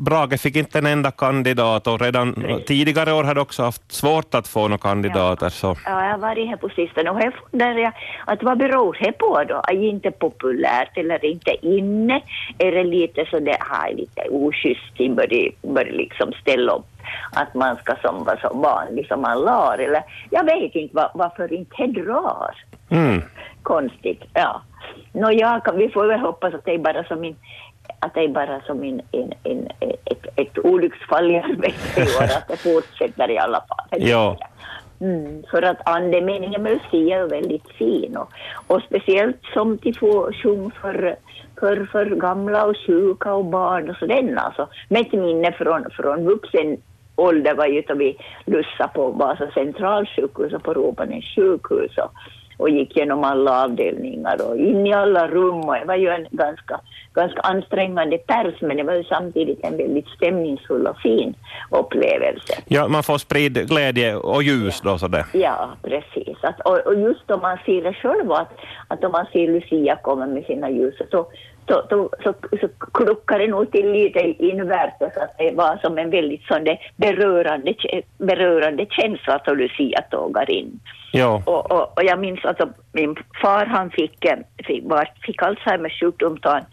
Brage 0.04 0.40
fick 0.40 0.56
inte 0.56 0.78
en 0.78 0.86
enda 0.86 1.10
kandidat 1.10 1.86
och 1.86 2.00
redan 2.00 2.34
tidigare 2.66 3.12
år 3.12 3.24
hade 3.24 3.40
också 3.40 3.62
haft 3.62 3.92
svårt 3.92 4.34
att 4.34 4.48
få 4.48 4.68
några 4.68 4.78
kandidater. 4.78 5.48
Så. 5.48 5.76
Ja, 5.84 6.04
jag 6.04 6.10
har 6.10 6.18
varit 6.18 6.48
här 6.48 6.56
på 6.56 6.68
sistone 6.68 7.10
och 7.10 7.20
jag 7.20 7.32
funderar 7.50 7.92
att 8.24 8.42
vad 8.42 8.58
beror 8.58 8.98
det 9.00 9.12
på 9.12 9.44
då? 9.44 9.62
Är 9.68 9.76
det 9.76 9.86
inte 9.86 10.10
populärt 10.10 10.96
eller 10.96 11.24
inte 11.24 11.66
inne? 11.66 12.20
Är 12.58 12.72
det 12.72 12.84
lite 12.84 13.26
så 13.30 13.38
det 13.40 13.58
här 13.60 13.94
lite 13.94 14.22
oschysst 14.30 14.94
börja 15.62 15.92
liksom 15.92 16.32
ställa 16.32 16.72
upp 16.72 16.86
att 17.32 17.54
man 17.54 17.76
ska 17.76 17.96
som 17.96 18.24
vara 18.24 18.40
så 18.40 18.54
vanlig 18.54 19.06
som 19.06 19.20
man 19.20 19.40
lar 19.40 19.78
eller 19.78 20.02
jag 20.30 20.44
vet 20.44 20.74
inte 20.74 20.96
var, 20.96 21.10
varför 21.14 21.52
inte 21.52 21.86
det 21.86 22.02
drar. 22.02 22.54
Mm. 22.90 23.22
Konstigt, 23.62 24.22
ja. 24.32 24.62
Nå, 25.12 25.30
jag 25.30 25.64
kan, 25.64 25.76
vi 25.76 25.88
får 25.88 26.06
väl 26.06 26.20
hoppas 26.20 26.54
att 26.54 26.64
det 26.64 26.74
är 26.74 26.78
bara 26.78 27.04
som 27.04 27.24
en 27.24 27.36
att 27.98 28.14
det 28.14 28.20
är 28.20 28.28
bara 28.28 28.60
som 28.60 28.82
en, 28.82 29.02
en, 29.12 29.32
en, 29.42 29.68
ett, 29.80 30.26
ett 30.36 30.58
olycksfall 30.58 31.30
i 31.30 31.38
arbetet 31.38 32.20
år, 32.20 32.24
att 32.24 32.48
det 32.48 32.56
fortsätter 32.56 33.30
i 33.30 33.38
alla 33.38 33.64
fall. 33.68 34.02
Ja. 34.08 34.38
Mm, 35.00 35.42
för 35.50 35.62
att 35.62 35.88
andemeningen 35.88 36.62
med 36.62 36.72
Lucia 36.72 37.18
är 37.18 37.28
väldigt 37.28 37.68
fin 37.68 38.16
och, 38.16 38.32
och 38.66 38.82
speciellt 38.82 39.40
som 39.54 39.76
de 39.82 39.92
får 39.92 40.32
sjunga 40.32 40.70
för, 40.70 41.16
för, 41.60 41.86
för 41.92 42.06
gamla 42.06 42.64
och 42.64 42.76
sjuka 42.86 43.34
och 43.34 43.44
barn 43.44 43.90
och 43.90 43.96
sådär 43.96 44.36
alltså. 44.36 44.68
Mitt 44.88 45.12
minne 45.12 45.52
från, 45.52 45.90
från 45.90 46.24
vuxen 46.24 46.76
ålder 47.16 47.54
var 47.54 47.66
ju 47.66 47.80
då 47.80 47.94
vi 47.94 48.16
lussade 48.44 48.90
på 48.94 49.10
Vasa 49.10 49.50
centralsjukhus 49.50 50.52
och 50.52 50.62
på 50.62 50.74
Råbanens 50.74 51.24
sjukhus 51.24 51.98
och, 51.98 52.12
och 52.56 52.70
gick 52.70 52.96
genom 52.96 53.24
alla 53.24 53.64
avdelningar 53.64 54.48
och 54.48 54.56
in 54.56 54.86
i 54.86 54.94
alla 54.94 55.28
rum 55.28 55.60
och 55.60 55.74
det 55.74 55.84
var 55.84 55.96
ju 55.96 56.08
en 56.08 56.26
ganska, 56.30 56.80
ganska 57.14 57.40
ansträngande 57.40 58.18
pers 58.18 58.60
men 58.60 58.76
det 58.76 58.82
var 58.82 58.94
ju 58.94 59.04
samtidigt 59.04 59.64
en 59.64 59.76
väldigt 59.76 60.08
stämningsfull 60.08 60.86
och 60.86 60.98
fin 60.98 61.34
upplevelse. 61.70 62.54
Ja, 62.68 62.88
man 62.88 63.02
får 63.02 63.18
sprida 63.18 63.62
glädje 63.62 64.16
och 64.16 64.42
ljus 64.42 64.80
då. 64.80 64.98
Så 64.98 65.08
det. 65.08 65.26
Ja, 65.32 65.70
precis. 65.82 66.36
Att, 66.42 66.60
och, 66.60 66.78
och 66.86 66.94
just 66.94 67.30
om 67.30 67.40
man 67.40 67.58
ser 67.66 67.82
det 67.82 67.94
själv, 67.94 68.32
att, 68.32 68.52
att 68.88 69.04
om 69.04 69.12
man 69.12 69.26
ser 69.32 69.46
Lucia 69.48 69.96
komma 69.96 70.26
med 70.26 70.44
sina 70.44 70.70
ljus, 70.70 70.94
så, 71.10 71.26
så, 71.68 71.82
så, 71.88 72.10
så, 72.22 72.34
så 72.60 72.68
kluckar 72.92 73.38
det 73.38 73.46
nog 73.46 73.72
till 73.72 73.92
lite 73.92 74.20
invärtes 74.20 75.16
att 75.16 75.38
det 75.38 75.54
var 75.54 75.76
som 75.76 75.98
en 75.98 76.10
väldigt 76.10 76.44
sån 76.44 76.64
där 76.64 76.92
berörande, 76.96 77.74
berörande 78.18 78.86
känsla 78.90 79.34
att 79.34 79.56
Lucia 79.56 80.02
tågar 80.10 80.50
in. 80.50 80.80
Ja. 81.12 81.42
Och, 81.46 81.72
och, 81.72 81.98
och 81.98 82.04
jag 82.04 82.18
minns 82.18 82.44
att 82.44 82.60
min 82.92 83.16
far 83.42 83.66
han 83.66 83.90
fick, 83.90 84.26
fick, 84.66 84.84
var, 84.84 85.10
fick 85.26 85.42
Alzheimers 85.42 86.00
sjukdom 86.00 86.38
då 86.40 86.48
han, 86.48 86.64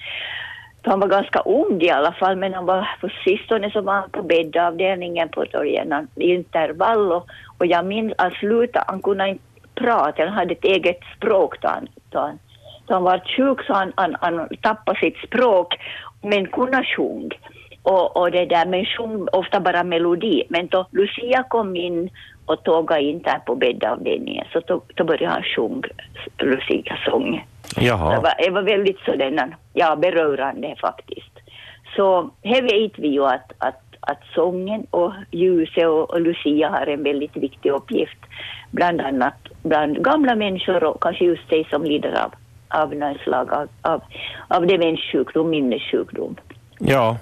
då 0.82 0.90
han 0.90 1.00
var 1.00 1.08
ganska 1.08 1.40
ung 1.40 1.82
i 1.82 1.90
alla 1.90 2.12
fall, 2.12 2.36
men 2.36 2.54
han 2.54 2.66
var 2.66 2.90
på 3.02 3.10
sistone 3.26 3.72
så 3.72 3.82
var 3.82 3.94
han 3.94 4.10
på 4.10 4.24
bäddavdelningen 4.24 5.30
på 5.30 5.46
Torgen 5.46 6.08
intervall 6.16 7.12
och, 7.12 7.28
och 7.58 7.66
jag 7.66 7.86
minns 7.86 8.14
att 8.18 8.34
sluta, 8.34 8.84
han 8.88 9.02
kunde 9.02 9.30
inte 9.30 9.44
prata, 9.76 10.26
han 10.26 10.34
hade 10.34 10.54
ett 10.54 10.66
eget 10.66 11.00
språk 11.18 11.62
då 11.62 11.68
han, 11.68 11.88
då 12.10 12.20
han, 12.20 12.40
han 12.94 13.04
var 13.04 13.24
sjuk 13.38 13.64
så 13.64 13.74
han, 13.74 13.94
han, 13.96 14.16
han 14.22 14.48
tappade 14.62 15.00
sitt 15.00 15.18
språk 15.18 15.76
men 16.22 16.48
kunde 16.48 16.84
sjunga. 16.84 17.36
Och, 17.84 18.18
och 18.18 18.32
det 18.32 18.46
där, 18.46 18.66
men 18.66 18.86
sjung 18.86 19.28
ofta 19.32 19.60
bara 19.60 19.84
melodi. 19.84 20.44
Men 20.50 20.68
då 20.68 20.88
Lucia 20.92 21.44
kom 21.44 21.76
in 21.76 22.10
och 22.46 22.64
tågade 22.64 23.02
in 23.02 23.22
där 23.22 23.40
på 23.46 23.56
bäddavdelningen 23.56 24.46
så 24.54 24.62
då, 24.68 24.82
då 24.96 25.04
började 25.04 25.34
han 25.34 25.44
sjunga 25.44 25.88
Lucia-sång. 26.38 27.46
Det 27.76 27.86
Jaha. 27.86 28.22
var, 28.22 28.34
det 28.46 28.52
var 28.52 28.62
väldigt 28.62 29.00
sådär, 29.00 29.56
ja, 29.74 29.96
berörande 29.96 30.76
faktiskt. 30.82 31.40
Så 31.96 32.30
här 32.44 32.62
vet 32.62 33.00
vi 33.00 33.08
ju 33.08 33.26
att, 33.26 33.52
att, 33.58 33.82
att 34.00 34.22
sången 34.36 34.86
och 34.92 35.14
ljuset 35.32 35.88
och, 35.88 36.10
och 36.10 36.22
Lucia 36.22 36.70
har 36.70 36.88
en 36.88 37.04
väldigt 37.04 37.38
viktig 37.38 37.70
uppgift. 37.70 38.18
Bland 38.72 39.02
annat 39.02 39.52
bland 39.64 40.04
gamla 40.04 40.36
människor 40.36 40.84
och 40.84 41.04
kanske 41.04 41.26
just 41.26 41.50
de 41.50 41.64
som 41.64 41.84
lider 41.84 42.24
av, 42.24 42.34
av 42.74 42.96
något 42.96 43.22
slag 43.22 43.54
av, 43.54 43.68
av, 43.82 44.02
av 44.48 44.68
demenssjukdom, 44.68 45.50
minnessjukdom. 45.50 46.36
Ja. 46.80 47.18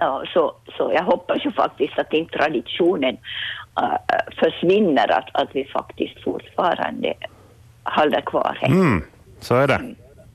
Ja, 0.00 0.24
så, 0.34 0.54
så 0.76 0.92
jag 0.94 1.02
hoppas 1.02 1.46
ju 1.46 1.52
faktiskt 1.52 1.98
att 1.98 2.12
inte 2.12 2.38
traditionen 2.38 3.16
äh, 3.82 4.34
försvinner, 4.38 5.10
att, 5.12 5.28
att 5.32 5.48
vi 5.52 5.64
faktiskt 5.64 6.24
fortfarande 6.24 7.14
håller 7.84 8.20
kvar 8.20 8.58
det. 8.60 8.66
Mm. 8.66 9.04
Så 9.40 9.54
är 9.56 9.68
det. 9.68 9.80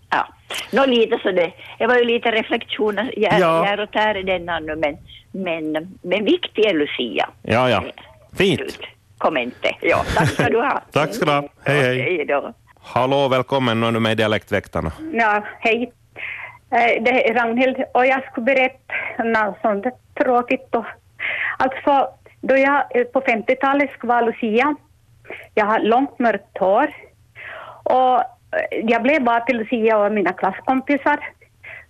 Ja. 0.09 0.27
Nå, 0.71 0.85
lite 0.85 1.19
så 1.23 1.31
det, 1.31 1.51
det 1.79 1.87
var 1.87 1.95
ju 1.95 2.03
lite 2.05 2.31
reflektioner 2.31 3.03
här, 3.31 3.39
Ja. 3.39 3.63
här 3.63 3.79
och 3.79 3.89
där 3.91 4.17
i 4.17 4.23
denna 4.23 4.59
nu, 4.59 4.75
men, 4.75 4.97
men, 5.31 5.97
men 6.01 6.25
viktig 6.25 6.65
är 6.65 6.73
Lucia. 6.73 7.29
Ja, 7.41 7.69
ja. 7.69 7.83
Fint. 8.37 8.59
Slut. 8.59 8.79
Kom 9.17 9.37
inte. 9.37 9.75
Ja, 9.81 10.03
tack 10.15 10.29
ska 10.29 10.49
du 10.49 10.57
ha. 10.57 10.81
Tack 10.91 11.13
ska 11.13 11.25
du 11.25 11.31
ha. 11.31 11.43
Hej, 11.65 11.81
hej. 11.81 12.01
Hej 12.01 12.25
då. 12.25 12.53
Hallå, 12.93 13.27
välkommen. 13.27 13.79
Nu 13.79 13.87
är 13.87 13.91
du 13.91 13.99
med 13.99 14.11
i 14.11 14.15
Dialektväktarna. 14.15 14.91
Ja, 15.13 15.43
hej. 15.59 15.91
Eh, 16.71 17.03
Det 17.03 17.29
är 17.29 17.33
Ragnhild 17.33 17.83
och 17.93 18.05
jag 18.05 18.23
skulle 18.31 18.45
berätta 18.45 19.23
något 19.23 19.57
sånt 19.61 19.85
tråkigt. 20.19 20.67
Då. 20.69 20.85
Alltså, 21.57 22.07
då 22.41 22.57
jag 22.57 22.83
eh, 22.95 23.03
på 23.03 23.21
50-talet 23.21 23.91
skulle 23.91 24.13
vara 24.13 24.21
Lucia, 24.21 24.75
jag 25.53 25.65
har 25.65 25.79
långt 25.79 26.19
mörkt 26.19 26.57
hår 26.59 26.87
och 27.83 28.15
eh, 28.19 28.23
jag 28.83 29.01
blev 29.03 29.23
bara 29.23 29.39
till 29.39 29.57
Lucia 29.57 29.97
och 29.97 30.11
mina 30.11 30.33
klasskompisar. 30.33 31.19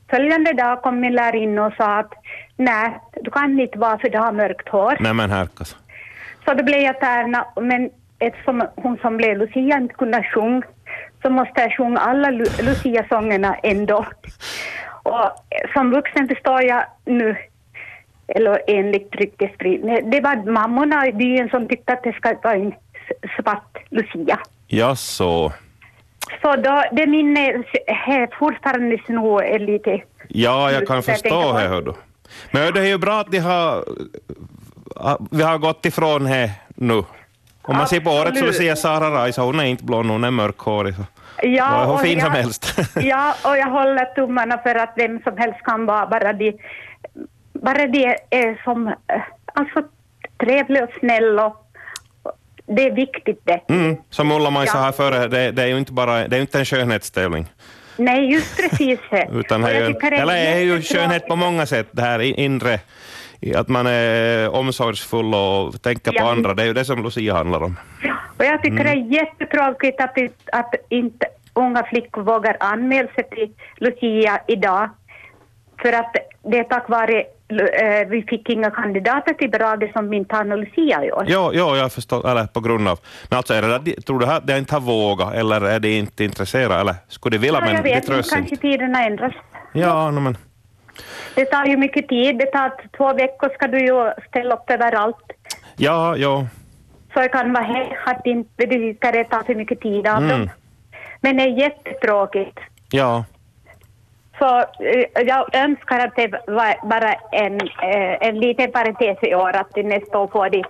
Följande 0.10 0.54
dag 0.54 0.82
kom 0.82 1.00
min 1.00 1.14
lärarinna 1.16 1.66
och 1.66 1.74
sa 1.74 2.00
att 2.00 2.14
nej, 2.56 3.00
du 3.24 3.32
kan 3.32 3.60
inte 3.60 3.80
vara 3.80 3.98
för 3.98 4.10
du 4.10 4.18
har 4.18 4.32
mörkt 4.32 4.70
hår. 4.70 4.98
Nej 5.00 5.14
men 5.14 5.30
härkas. 5.32 5.76
Så 6.46 6.54
då 6.54 6.64
blev 6.64 6.80
jag 6.80 7.00
tärna, 7.00 7.46
men 7.62 7.90
eftersom 8.20 8.64
hon 8.76 8.98
som 8.98 9.18
blev 9.18 9.38
Lucia 9.38 9.78
inte 9.78 9.94
kunde 9.94 10.24
sjunga 10.24 10.62
så 11.22 11.30
måste 11.30 11.62
jag 11.62 11.78
sjunga 11.78 12.00
alla 12.00 12.28
Lu- 12.32 12.62
Lucia-sångerna 12.62 13.56
ändå. 13.64 14.06
Och 15.04 15.32
som 15.74 15.92
vuxen 15.92 16.28
förstår 16.28 16.64
jag 16.64 16.84
nu, 17.06 17.38
eller 18.28 18.62
enligt 18.68 19.16
ryktesspridning, 19.16 20.10
det 20.10 20.22
var 20.22 20.52
mammorna 20.52 21.08
i 21.08 21.14
byn 21.14 21.50
som 21.50 21.68
tyckte 21.68 21.94
att 21.94 22.04
det 22.04 22.14
ska 22.14 22.36
vara 22.44 22.54
en 22.56 22.74
svart 23.38 23.78
Lucia. 23.90 24.40
Ja, 24.68 24.96
så. 24.96 25.54
Så 26.42 26.56
då, 26.56 26.84
det 26.92 27.08
minnet 27.08 27.56
är 27.88 28.38
fortfarande 28.40 28.96
är 28.96 29.60
lite... 29.60 30.02
Ja, 30.28 30.72
jag 30.72 30.88
kan 30.88 31.04
förstå 31.04 31.54
det. 31.54 31.60
hör 31.60 31.82
du. 31.82 31.94
Men 32.52 32.74
det 32.74 32.80
är 32.80 32.86
ju 32.86 32.98
bra 32.98 33.20
att 33.20 33.32
de 33.32 33.38
har, 33.40 33.84
vi 35.32 35.44
har 35.44 35.58
gått 35.58 35.86
ifrån 35.86 36.24
det 36.24 36.52
nu. 36.76 37.04
Om 37.68 37.78
man 37.78 37.88
ser 37.88 38.00
på 38.00 38.10
årets 38.10 38.28
Absolut. 38.28 38.54
Lucia 38.54 38.76
Sara 38.76 39.10
Raisa, 39.12 39.42
hon 39.42 39.60
är 39.60 39.64
inte 39.64 39.84
blond, 39.84 40.10
hon 40.12 40.24
är 40.24 40.32
mörkhårig. 40.32 40.96
Så. 40.96 41.02
Ja, 41.42 41.84
är 41.84 41.90
och 41.92 42.02
fin 42.02 42.20
som 42.22 42.34
jag- 42.34 42.42
helst. 42.42 42.80
Ja, 42.96 43.36
och 43.44 43.58
jag 43.58 43.68
håller 43.68 44.06
tummarna 44.06 44.58
för 44.58 44.76
att 44.76 44.94
vem 44.96 45.20
som 45.24 45.38
helst 45.38 45.60
kan 45.64 45.86
vara 45.86 46.08
bara 46.08 46.34
de, 46.34 46.58
bara 47.54 47.86
de 47.88 48.06
är 48.30 48.64
som, 48.64 48.88
eh, 48.88 48.94
alltså 49.54 49.84
trevlig 50.40 50.84
och 50.84 50.90
snäll 51.00 51.40
och 51.40 51.64
det 52.76 52.86
är 52.86 52.92
viktigt 52.92 53.42
det. 53.44 53.62
Mm, 53.70 53.98
som 54.10 54.32
Ulla-Maj 54.32 54.68
sa 54.68 54.78
här 54.78 54.92
före, 54.92 55.28
det, 55.28 55.52
det 55.52 55.64
är 55.64 55.68
ju 55.68 55.78
inte 55.78 55.94
bara 55.94 56.28
det 56.28 56.38
är 56.38 56.42
inte 56.42 56.60
en 56.60 56.66
skönhetstävling. 56.66 57.46
Nej, 57.98 58.32
just 58.34 58.58
precis. 58.58 59.00
Utan 59.32 59.64
Och 59.64 59.70
det 59.70 59.76
är 59.76 59.80
jag 59.80 59.88
ju, 59.90 59.94
tycker 59.94 60.12
det 60.12 60.18
är 60.18 60.22
eller 60.22 60.36
är 60.36 60.60
ju 60.60 60.82
skönhet 60.82 61.28
på 61.28 61.36
många 61.36 61.66
sätt, 61.66 61.88
det 61.92 62.02
här 62.02 62.20
inre, 62.22 62.80
att 63.56 63.68
man 63.68 63.88
är 63.88 64.50
omsorgsfull 64.56 65.34
och 65.34 65.82
tänker 65.82 66.12
på 66.12 66.18
Ja. 66.18 66.32
andra. 66.32 66.54
Det 66.54 66.62
är 66.64 66.68
ju 66.68 66.74
det 66.74 66.86
som 66.86 67.04
Lucia 67.04 67.34
handlar 67.34 67.64
om. 67.64 67.76
Och 68.38 68.46
jag 68.46 68.62
tycker 68.64 68.84
det 68.84 68.90
Mm. 68.90 69.08
är 69.12 69.14
jättetråkigt 69.16 70.02
att, 70.02 70.16
det- 70.16 70.50
att 70.52 70.76
inte 70.90 71.28
unga 71.54 71.84
flickor 71.84 72.22
vågar 72.22 72.58
anmäla 72.60 73.10
sig 73.16 73.30
till 73.30 73.50
Lucia 73.78 74.40
idag. 74.48 74.90
För 75.82 75.94
att 75.94 76.16
det 76.52 76.58
är 76.60 76.64
tack 76.64 76.90
vare 76.90 77.24
eh, 77.50 78.08
vi 78.10 78.22
fick 78.30 78.50
inga 78.50 78.72
kandidater 78.72 79.34
till 79.34 79.50
Brage 79.50 79.92
som 79.94 80.26
har 80.30 80.44
någon 80.44 80.60
Lucia 80.60 81.06
i 81.06 81.12
år. 81.12 81.26
Jo, 81.28 81.52
jo, 81.54 81.76
jag 81.76 81.92
förstår, 81.92 82.30
eller 82.30 82.46
på 82.48 82.60
grund 82.60 82.88
av. 82.88 83.00
Men 83.30 83.38
alltså, 83.38 83.54
är 83.54 83.62
det 83.62 83.68
där, 83.68 84.02
tror 84.02 84.20
du 84.20 84.26
att 84.26 84.48
de 84.48 84.54
inte 84.58 84.76
har 84.76 84.82
vågat, 84.82 85.34
eller 85.34 85.62
är 85.62 85.80
de 85.80 85.98
inte 85.98 86.24
intresserade, 86.24 86.80
eller 86.82 86.96
skulle 87.08 87.38
de 87.38 87.42
vilja, 87.42 87.60
Ja, 87.60 87.66
men 87.66 87.76
jag 87.76 87.84
vet 87.84 88.08
trös 88.08 88.30
kanske 88.30 88.56
tiderna 88.56 89.06
ändras. 89.06 89.34
Ja, 89.74 90.12
no, 90.12 90.20
men, 90.20 90.38
Det 91.36 91.46
tar 91.46 91.66
ju 91.66 91.78
mycket 91.78 92.08
tid. 92.08 92.38
Det 92.38 92.46
tar 92.46 92.72
två 92.98 93.14
veckor 93.14 93.50
ska 93.54 93.68
du 93.68 93.80
ju 93.80 94.12
ställa 94.30 94.56
upp 94.56 94.70
överallt. 94.70 95.18
ja, 95.76 96.16
ja, 96.18 96.48
Så 97.14 97.20
det 97.20 97.30
kan 97.30 97.54
vara 97.54 97.86
att 98.06 98.26
inte 98.26 98.50
betyder 98.58 99.12
det 99.12 99.24
tar 99.24 99.44
för 99.44 99.56
mycket 99.56 99.80
tid 99.82 100.08
av 100.08 100.18
Mm. 100.24 100.30
dem. 100.30 100.50
Men 101.22 101.38
det 101.38 101.44
är 101.44 101.48
jättetråkigt. 101.48 102.60
ja. 102.92 103.24
Så 104.40 104.58
eh, 104.60 105.22
jag 105.26 105.56
önskar 105.56 106.00
att 106.00 106.16
det 106.16 106.28
var 106.48 106.88
bara 106.90 107.14
en, 107.32 107.62
eh, 107.62 108.28
en 108.28 108.40
liten 108.40 108.72
parentes 108.72 109.18
i 109.22 109.36
år, 109.36 109.56
att 109.56 109.76
nästa 109.76 110.18
år 110.18 110.28
får 110.28 110.50
de 110.50 110.64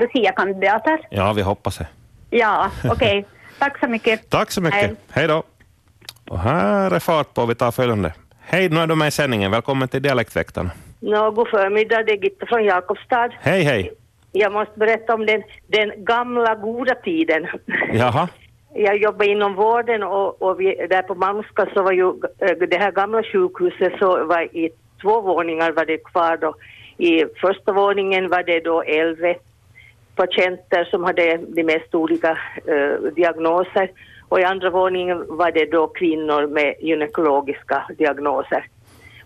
Lucia-kandidater. 0.00 0.98
Ja, 1.10 1.32
vi 1.32 1.42
hoppas 1.42 1.78
det. 1.78 1.86
Ja, 2.30 2.70
okej. 2.90 3.24
Tack 3.58 3.78
så 3.78 3.86
mycket. 3.88 4.30
Tack 4.30 4.50
så 4.50 4.60
mycket. 4.60 4.80
Hej. 4.80 4.94
Hej 5.10 5.26
då. 5.28 5.42
Och 6.30 6.38
här 6.38 6.90
är 6.90 6.98
fart 6.98 7.34
på, 7.34 7.46
vi 7.46 7.54
tar 7.54 7.70
följande. 7.70 8.12
Hej, 8.46 8.68
nu 8.68 8.80
är 8.80 8.86
du 8.86 8.94
med 8.94 9.08
i 9.08 9.10
sändningen. 9.10 9.50
Välkommen 9.50 9.88
till 9.88 10.02
Dialektväktarna. 10.02 10.70
Nå, 11.00 11.30
god 11.30 11.48
förmiddag, 11.48 12.02
det 12.02 12.12
är 12.12 12.16
Gitta 12.16 12.46
från 12.46 12.64
Jakobstad. 12.64 13.28
Hej, 13.40 13.62
hej. 13.62 13.92
Jag 14.32 14.52
måste 14.52 14.78
berätta 14.78 15.14
om 15.14 15.26
den, 15.26 15.42
den 15.66 16.04
gamla 16.04 16.54
goda 16.54 16.94
tiden. 16.94 17.46
Jaha. 17.92 18.28
Jag 18.74 18.96
jobbade 18.96 19.30
inom 19.30 19.54
vården 19.54 20.02
och, 20.02 20.42
och 20.42 20.60
vi, 20.60 20.86
där 20.90 21.02
på 21.02 21.14
Malmska 21.14 21.66
så 21.74 21.82
var 21.82 21.92
ju 21.92 22.08
eh, 22.38 22.68
det 22.68 22.78
här 22.78 22.92
gamla 22.92 23.22
sjukhuset 23.22 23.92
så 23.98 24.24
var 24.24 24.56
i 24.56 24.70
två 25.02 25.20
våningar 25.20 25.72
var 25.72 25.84
det 25.86 25.98
kvar 25.98 26.36
då. 26.36 26.54
I 26.98 27.24
första 27.40 27.72
våningen 27.72 28.28
var 28.28 28.42
det 28.42 28.60
då 28.60 28.82
äldre 28.82 29.36
patienter 30.16 30.84
som 30.84 31.04
hade 31.04 31.36
de 31.36 31.64
mest 31.64 31.94
olika 31.94 32.38
eh, 32.66 33.12
diagnoser 33.16 33.90
och 34.28 34.40
i 34.40 34.44
andra 34.44 34.70
våningen 34.70 35.24
var 35.28 35.52
det 35.52 35.70
då 35.70 35.86
kvinnor 35.86 36.46
med 36.46 36.74
gynekologiska 36.80 37.84
diagnoser. 37.98 38.66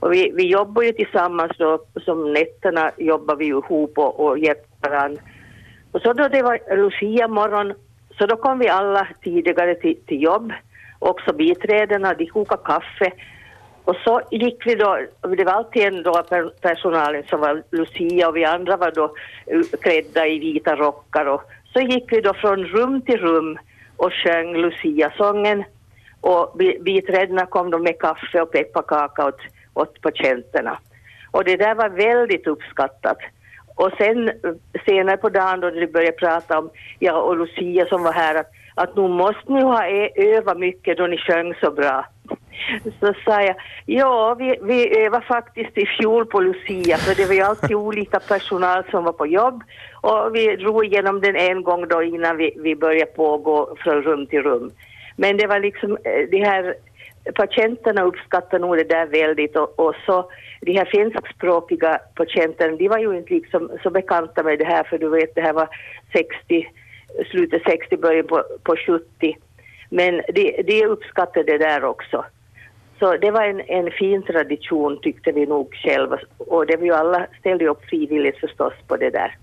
Och 0.01 0.13
vi, 0.13 0.33
vi 0.35 0.47
jobbar 0.47 0.83
ju 0.83 0.93
tillsammans 0.93 1.53
då, 1.59 1.79
som 2.05 2.33
nätterna 2.33 2.91
jobbar 2.97 3.37
vi 3.37 3.47
ihop 3.47 3.99
och, 3.99 4.21
och 4.21 4.39
hjälper 4.39 4.91
varandra. 4.91 5.23
Och 5.93 6.01
så 6.01 6.13
då 6.13 6.29
det 6.29 6.43
var 6.43 6.77
Lucia 6.77 7.29
morgon, 7.29 7.75
så 8.19 8.27
då 8.27 8.37
kom 8.37 8.59
vi 8.59 8.69
alla 8.69 9.09
tidigare 9.23 9.75
till, 9.75 9.97
till 10.07 10.23
jobb, 10.23 10.53
också 10.99 11.33
biträdena, 11.33 12.15
de 12.15 12.27
kokade 12.27 12.63
kaffe. 12.65 13.13
Och 13.85 13.97
så 14.05 14.21
gick 14.31 14.67
vi 14.67 14.75
då, 14.75 14.99
det 15.37 15.45
var 15.45 15.53
alltid 15.53 15.83
en 15.83 16.03
då 16.03 16.23
personalen 16.61 17.23
som 17.29 17.41
var 17.41 17.63
Lucia 17.71 18.29
och 18.29 18.37
vi 18.37 18.45
andra 18.45 18.77
var 18.77 18.91
då 18.91 19.05
eh, 19.47 19.61
klädda 19.81 20.27
i 20.27 20.39
vita 20.39 20.77
rockar 20.77 21.27
och 21.27 21.43
så 21.73 21.81
gick 21.81 22.13
vi 22.13 22.21
då 22.21 22.35
från 22.35 22.65
rum 22.65 23.03
till 23.03 23.19
rum 23.19 23.59
och 23.99 24.13
sjöng 24.13 24.57
Lucia-sången 24.57 25.65
och 26.21 26.57
biträdena 26.81 27.47
kom 27.47 27.71
då 27.71 27.79
med 27.79 27.99
kaffe 27.99 28.41
och 28.41 28.53
pepparkaka 28.53 29.27
åt, 29.27 29.41
åt 29.75 30.01
patienterna. 30.01 30.79
Och 31.31 31.45
det 31.45 31.57
där 31.57 31.75
var 31.75 31.89
väldigt 31.89 32.47
uppskattat. 32.47 33.19
Och 33.75 33.91
sen 33.99 34.29
eh, 34.29 34.35
senare 34.87 35.17
på 35.17 35.29
dagen 35.29 35.61
då 35.61 35.71
de 35.71 35.87
började 35.87 36.17
prata 36.17 36.59
om, 36.59 36.71
jag 36.99 37.27
och 37.27 37.37
Lucia 37.37 37.87
som 37.87 38.03
var 38.03 38.13
här, 38.13 38.35
att, 38.35 38.51
att 38.75 38.97
nu 38.97 39.09
måste 39.09 39.53
ni 39.53 39.63
ha 39.63 39.87
eh, 39.87 40.11
övat 40.17 40.59
mycket 40.59 40.97
då 40.97 41.07
ni 41.07 41.19
sjöng 41.19 41.55
så 41.55 41.71
bra. 41.71 42.07
Så 43.01 43.15
sa 43.25 43.43
jag, 43.43 43.57
ja 43.87 44.37
vi, 44.39 44.59
vi 44.63 44.99
övade 44.99 45.25
faktiskt 45.27 45.79
i 45.79 45.87
fjol 45.87 46.27
på 46.27 46.41
Lucia 46.41 46.97
för 46.97 47.15
det 47.15 47.27
var 47.27 47.35
ju 47.35 47.41
alltid 47.41 47.77
olika 47.87 48.21
personal 48.21 48.85
som 48.91 49.05
var 49.05 49.13
på 49.13 49.27
jobb 49.27 49.63
och 50.01 50.35
vi 50.35 50.57
drog 50.57 50.85
igenom 50.85 51.21
den 51.21 51.37
en 51.37 51.63
gång 51.63 51.89
då 51.89 52.03
innan 52.03 52.37
vi, 52.37 52.55
vi 52.57 52.77
började 52.77 53.11
pågå 53.11 53.77
från 53.79 54.03
rum 54.03 54.27
till 54.27 54.43
rum. 54.43 54.71
Men 55.17 55.37
det 55.37 55.47
var 55.47 55.61
liksom 55.61 55.99
eh, 56.05 56.29
det 56.31 56.45
här 56.45 56.75
patienterna 57.35 58.03
uppskattar 58.03 58.59
nog 58.59 58.77
det 58.77 58.85
där 58.85 59.07
väldigt 59.07 59.57
och, 59.57 59.79
och 59.79 59.95
så 60.07 60.31
de 60.61 60.73
här 60.73 60.85
finskspråkiga 60.85 61.99
patienterna, 62.15 62.77
de 62.77 62.89
var 62.89 62.99
ju 62.99 63.19
inte 63.19 63.35
liksom 63.35 63.71
så 63.83 63.91
bekanta 63.91 64.43
med 64.43 64.59
det 64.59 64.65
här 64.65 64.85
för 64.85 64.99
du 64.99 65.09
vet 65.09 65.35
det 65.35 65.41
här 65.41 65.53
var 65.53 65.69
60, 66.13 66.69
slutet 67.31 67.63
60, 67.67 67.97
början 67.97 68.27
på, 68.27 68.45
på 68.63 68.77
70. 68.87 69.37
Men 69.89 70.23
de, 70.35 70.63
de 70.63 70.85
uppskattade 70.87 71.53
det 71.53 71.59
där 71.59 71.85
också. 71.85 72.25
Så 72.99 73.17
det 73.17 73.31
var 73.31 73.43
en, 73.45 73.61
en 73.61 73.91
fin 73.91 74.23
tradition 74.23 74.99
tyckte 75.03 75.33
vi 75.33 75.47
nog 75.47 75.75
själva 75.75 76.19
och 76.39 76.67
det 76.67 76.77
var 76.77 76.85
ju 76.85 76.95
alla 76.95 77.27
ställde 77.41 77.69
upp 77.69 77.85
frivilligt 77.85 78.41
förstås 78.41 78.73
på 78.87 78.97
det 78.97 79.11
där. 79.11 79.37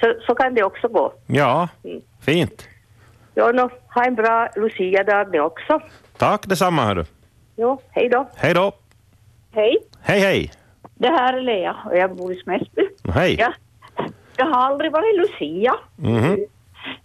Så, 0.00 0.14
så 0.26 0.34
kan 0.34 0.54
det 0.54 0.62
också 0.64 0.88
gå. 0.88 1.12
Ja, 1.26 1.68
Mm. 1.84 2.00
fint. 2.26 2.68
Ja, 3.34 3.52
no, 3.52 3.70
ha 3.94 4.04
en 4.04 4.14
bra 4.14 4.48
Lucia-dag 4.56 5.32
ni 5.32 5.40
också. 5.40 5.80
Tack 6.16 6.46
detsamma, 6.46 6.82
hördu. 6.84 7.04
Jo, 7.56 7.80
hej 7.90 8.08
då. 8.08 8.28
Hej 8.36 8.54
då. 8.54 8.72
Hej, 9.52 9.76
Hej, 10.02 10.20
hej. 10.20 10.50
det 10.94 11.08
här 11.08 11.34
är 11.34 11.40
Lea 11.42 11.76
och 11.90 11.96
jag 11.96 12.16
bor 12.16 12.32
i 12.32 12.36
Smäsby. 12.36 12.88
Hej. 13.14 13.36
Ja. 13.38 13.52
Jag 14.36 14.46
har 14.46 14.62
aldrig 14.66 14.92
varit 14.92 15.16
Lucia, 15.16 15.74
Mhm. 15.96 16.36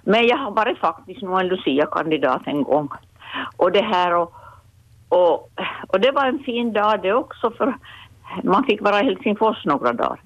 Men 0.09 0.27
jag 0.27 0.37
har 0.37 0.51
varit 0.51 0.77
faktiskt 0.77 1.21
nog 1.21 1.39
en 1.39 1.47
Lucia-kandidat 1.47 2.41
en 2.45 2.63
gång. 2.63 2.89
Och 3.57 3.71
det 3.71 3.81
här 3.81 4.15
och, 4.15 4.33
och, 5.09 5.49
och 5.87 5.99
det 5.99 6.11
var 6.11 6.25
en 6.25 6.39
fin 6.39 6.73
dag 6.73 7.01
det 7.01 7.13
också 7.13 7.51
för 7.51 7.73
man 8.43 8.63
fick 8.63 8.81
vara 8.81 9.01
i 9.01 9.03
Helsingfors 9.03 9.65
några 9.65 9.93
dagar. 9.93 10.21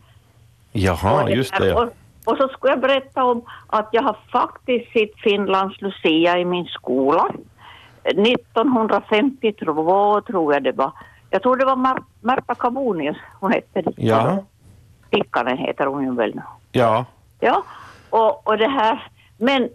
Jaha, 0.71 1.23
Och 1.23 1.31
just 1.31 1.53
här- 1.53 1.59
det. 1.59 1.67
Ja. 1.67 1.83
Och, 1.83 1.93
och 2.31 2.37
så 2.37 2.47
skulle 2.47 2.73
jag 2.73 2.79
berätta 2.81 3.23
om 3.23 3.41
att 3.67 3.89
jag 3.91 4.03
har 4.03 4.15
faktiskt 4.31 4.91
sett 4.93 5.15
Finlands 5.17 5.81
Lucia 5.81 6.37
i 6.39 6.45
min 6.45 6.65
skola. 6.65 7.27
1952 8.03 10.21
tror 10.21 10.53
jag 10.53 10.63
det 10.63 10.71
var. 10.71 10.91
Jag 11.29 11.41
tror 11.43 11.55
det 11.55 11.65
var 11.65 11.75
Mar- 11.75 12.03
Märta 12.21 12.55
Kavonius 12.55 13.17
hon 13.39 13.51
hette. 13.51 13.81
det. 13.81 13.93
Ja. 13.97 14.43
Pikkanen 15.09 15.57
heter 15.57 15.85
hon 15.85 16.03
ju 16.03 16.15
väl 16.15 16.35
nu. 16.35 16.41
Ja. 16.71 17.05
Ja, 17.39 17.63
och, 18.09 18.47
och 18.47 18.57
det 18.57 18.67
här. 18.67 19.07
Men 19.43 19.69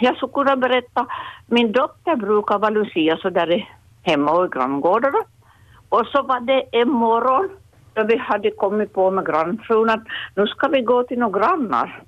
jag 0.00 0.16
skulle 0.16 0.32
kunna 0.32 0.56
berätta, 0.56 1.06
min 1.46 1.72
dotter 1.72 2.16
brukar 2.16 2.58
vara 2.58 2.70
Lucia 2.70 3.16
så 3.16 3.30
där 3.30 3.68
hemma 4.02 4.32
och 4.32 4.46
i 4.46 4.48
granngården. 4.48 5.14
Och 5.88 6.06
så 6.06 6.22
var 6.22 6.40
det 6.40 6.62
en 6.72 6.90
morgon 6.90 7.48
då 7.94 8.04
vi 8.04 8.16
hade 8.16 8.50
kommit 8.50 8.92
på 8.92 9.10
med 9.10 9.26
grannfrun 9.26 9.90
att 9.90 10.02
nu 10.34 10.46
ska 10.46 10.68
vi 10.68 10.82
gå 10.82 11.02
till 11.02 11.18
några 11.18 11.40
grannar. 11.40 12.02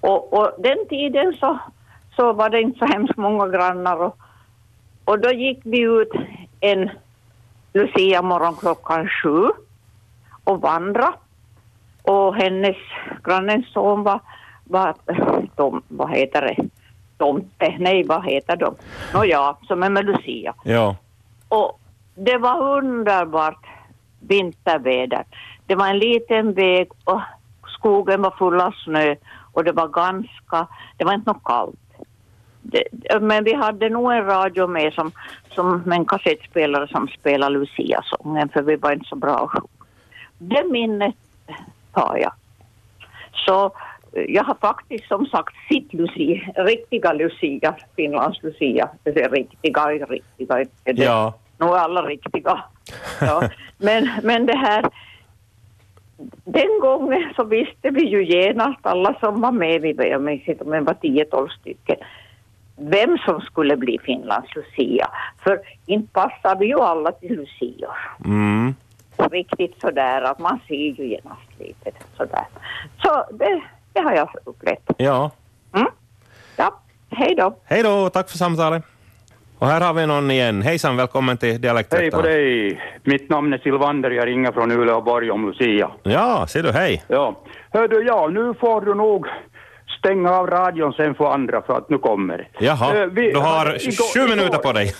Och, 0.00 0.32
och 0.32 0.50
den 0.58 0.88
tiden 0.88 1.34
så, 1.40 1.58
så 2.16 2.32
var 2.32 2.50
det 2.50 2.60
inte 2.60 2.78
så 2.78 2.86
hemskt 2.86 3.16
många 3.16 3.48
grannar 3.48 3.96
och, 3.96 4.18
och 5.04 5.18
då 5.18 5.30
gick 5.30 5.60
vi 5.64 5.80
ut 5.80 6.12
en 6.60 6.90
Lucia 7.72 8.22
morgon 8.22 8.56
klockan 8.56 9.08
sju 9.08 9.48
och 10.44 10.60
vandra 10.60 11.14
och 12.02 12.34
hennes, 12.34 12.76
grannens 13.24 13.72
son 13.72 14.02
var, 14.02 14.20
var 14.68 14.94
tom, 15.56 15.82
vad 15.88 16.10
heter 16.10 16.42
det, 16.42 16.68
tomte, 17.18 17.76
nej 17.78 18.04
vad 18.04 18.24
heter 18.24 18.56
de? 18.56 18.74
Nåja, 19.14 19.56
som 19.62 19.82
är 19.82 19.90
med 19.90 20.04
Lucia. 20.04 20.54
Ja. 20.64 20.96
Och 21.48 21.80
det 22.14 22.38
var 22.38 22.76
underbart 22.78 23.66
vinterväder. 24.20 25.24
Det 25.66 25.74
var 25.74 25.88
en 25.88 25.98
liten 25.98 26.52
väg 26.52 26.88
och 27.04 27.20
skogen 27.66 28.22
var 28.22 28.30
full 28.30 28.60
av 28.60 28.74
snö 28.84 29.16
och 29.52 29.64
det 29.64 29.72
var 29.72 29.88
ganska, 29.88 30.66
det 30.96 31.04
var 31.04 31.14
inte 31.14 31.30
något 31.32 31.44
kallt. 31.44 31.80
Det, 32.62 32.84
men 33.20 33.44
vi 33.44 33.54
hade 33.54 33.88
nog 33.88 34.12
en 34.12 34.24
radio 34.24 34.66
med 34.66 34.92
som, 34.92 35.12
som 35.50 35.82
med 35.86 35.98
en 35.98 36.04
kassettspelare 36.04 36.88
som 36.88 37.08
spelade 37.08 37.58
Lucia-sången 37.58 38.48
för 38.48 38.62
vi 38.62 38.76
var 38.76 38.92
inte 38.92 39.08
så 39.08 39.16
bra. 39.16 39.52
Det 40.38 40.64
minnet 40.64 41.14
har 41.92 42.16
jag. 42.16 42.32
Så 43.32 43.72
jag 44.28 44.44
har 44.44 44.54
faktiskt 44.60 45.08
som 45.08 45.26
sagt 45.26 45.54
sett 45.68 45.92
Lucia, 45.92 46.52
riktiga 46.56 47.12
Lucia, 47.12 47.74
Finlands 47.96 48.42
Lucia. 48.42 48.88
Det 49.02 49.20
är 49.20 49.30
riktiga, 49.30 49.86
riktiga, 49.86 50.58
är 50.84 50.92
det. 50.92 51.04
Ja. 51.04 51.34
Nu 51.58 51.66
är 51.66 51.76
alla 51.76 52.02
riktiga. 52.02 52.64
Ja. 53.20 53.42
Men, 53.78 54.10
men 54.22 54.46
det 54.46 54.56
här, 54.56 54.84
den 56.44 56.80
gången 56.80 57.32
så 57.36 57.44
visste 57.44 57.90
vi 57.90 58.04
ju 58.04 58.24
genast 58.24 58.86
alla 58.86 59.14
som 59.20 59.40
var 59.40 59.52
med, 59.52 59.80
vi 59.80 59.94
jag 60.10 60.22
minns 60.22 60.48
inte 60.48 60.64
om 60.64 60.70
det 60.70 60.80
var 60.80 60.94
10-12 60.94 61.48
stycken, 61.48 61.96
vem 62.76 63.18
som 63.18 63.40
skulle 63.40 63.76
bli 63.76 63.98
Finlands 63.98 64.54
Lucia. 64.54 65.10
För 65.42 65.60
inte 65.86 66.12
passar 66.12 66.56
vi 66.56 66.66
ju 66.66 66.80
alla 66.80 67.12
till 67.12 67.36
Lucia. 67.36 67.90
Mm. 68.24 68.74
Riktigt 69.16 69.80
sådär 69.80 70.22
att 70.22 70.38
man 70.38 70.60
ser 70.68 70.74
ju 70.74 71.08
genast 71.08 71.58
lite 71.58 71.90
sådär. 72.16 72.46
Så 73.02 73.24
det, 73.32 73.62
det 73.96 74.02
har 74.02 74.12
jag 74.14 74.28
upplevt. 74.44 74.78
Ja. 74.96 75.30
Mm? 75.76 75.88
Ja, 76.56 76.80
hej 77.10 77.34
då. 77.34 77.56
Hej 77.64 77.82
då, 77.82 78.08
tack 78.10 78.30
för 78.30 78.38
samtalet. 78.38 78.82
Och 79.58 79.66
här 79.66 79.80
har 79.80 79.94
vi 79.94 80.06
någon 80.06 80.30
igen. 80.30 80.62
Hejsan, 80.62 80.96
välkommen 80.96 81.36
till 81.36 81.48
Hej 81.48 81.56
på 81.58 81.62
Dialektväktarna. 81.62 82.22
dig! 82.22 82.80
Mitt 83.04 83.30
namn 83.30 83.52
är 83.52 83.58
Silvander, 83.58 84.10
jag 84.10 84.26
ringer 84.26 84.52
från 84.52 84.72
Uleåborg 84.72 85.30
om 85.30 85.46
Lucia. 85.48 85.90
Ja, 86.02 86.46
ser 86.48 86.62
du, 86.62 86.72
hej. 86.72 87.04
Ja. 87.08 87.36
Hör 87.70 87.88
du, 87.88 88.04
ja, 88.06 88.28
nu 88.28 88.54
får 88.54 88.80
du 88.80 88.94
nog 88.94 89.26
stänga 89.98 90.30
av 90.32 90.46
radion 90.46 90.92
sen 90.92 91.14
får 91.14 91.32
andra 91.34 91.62
för 91.62 91.76
att 91.78 91.90
nu 91.90 91.98
kommer. 91.98 92.48
Jaha, 92.58 92.96
Eh, 93.02 93.06
vi 93.06 93.32
du 93.32 93.38
har 93.38 93.66
igår- 93.66 94.14
sju 94.14 94.28
minuter 94.30 94.48
igår- 94.54 94.62
på 94.62 94.72
dig. 94.72 94.92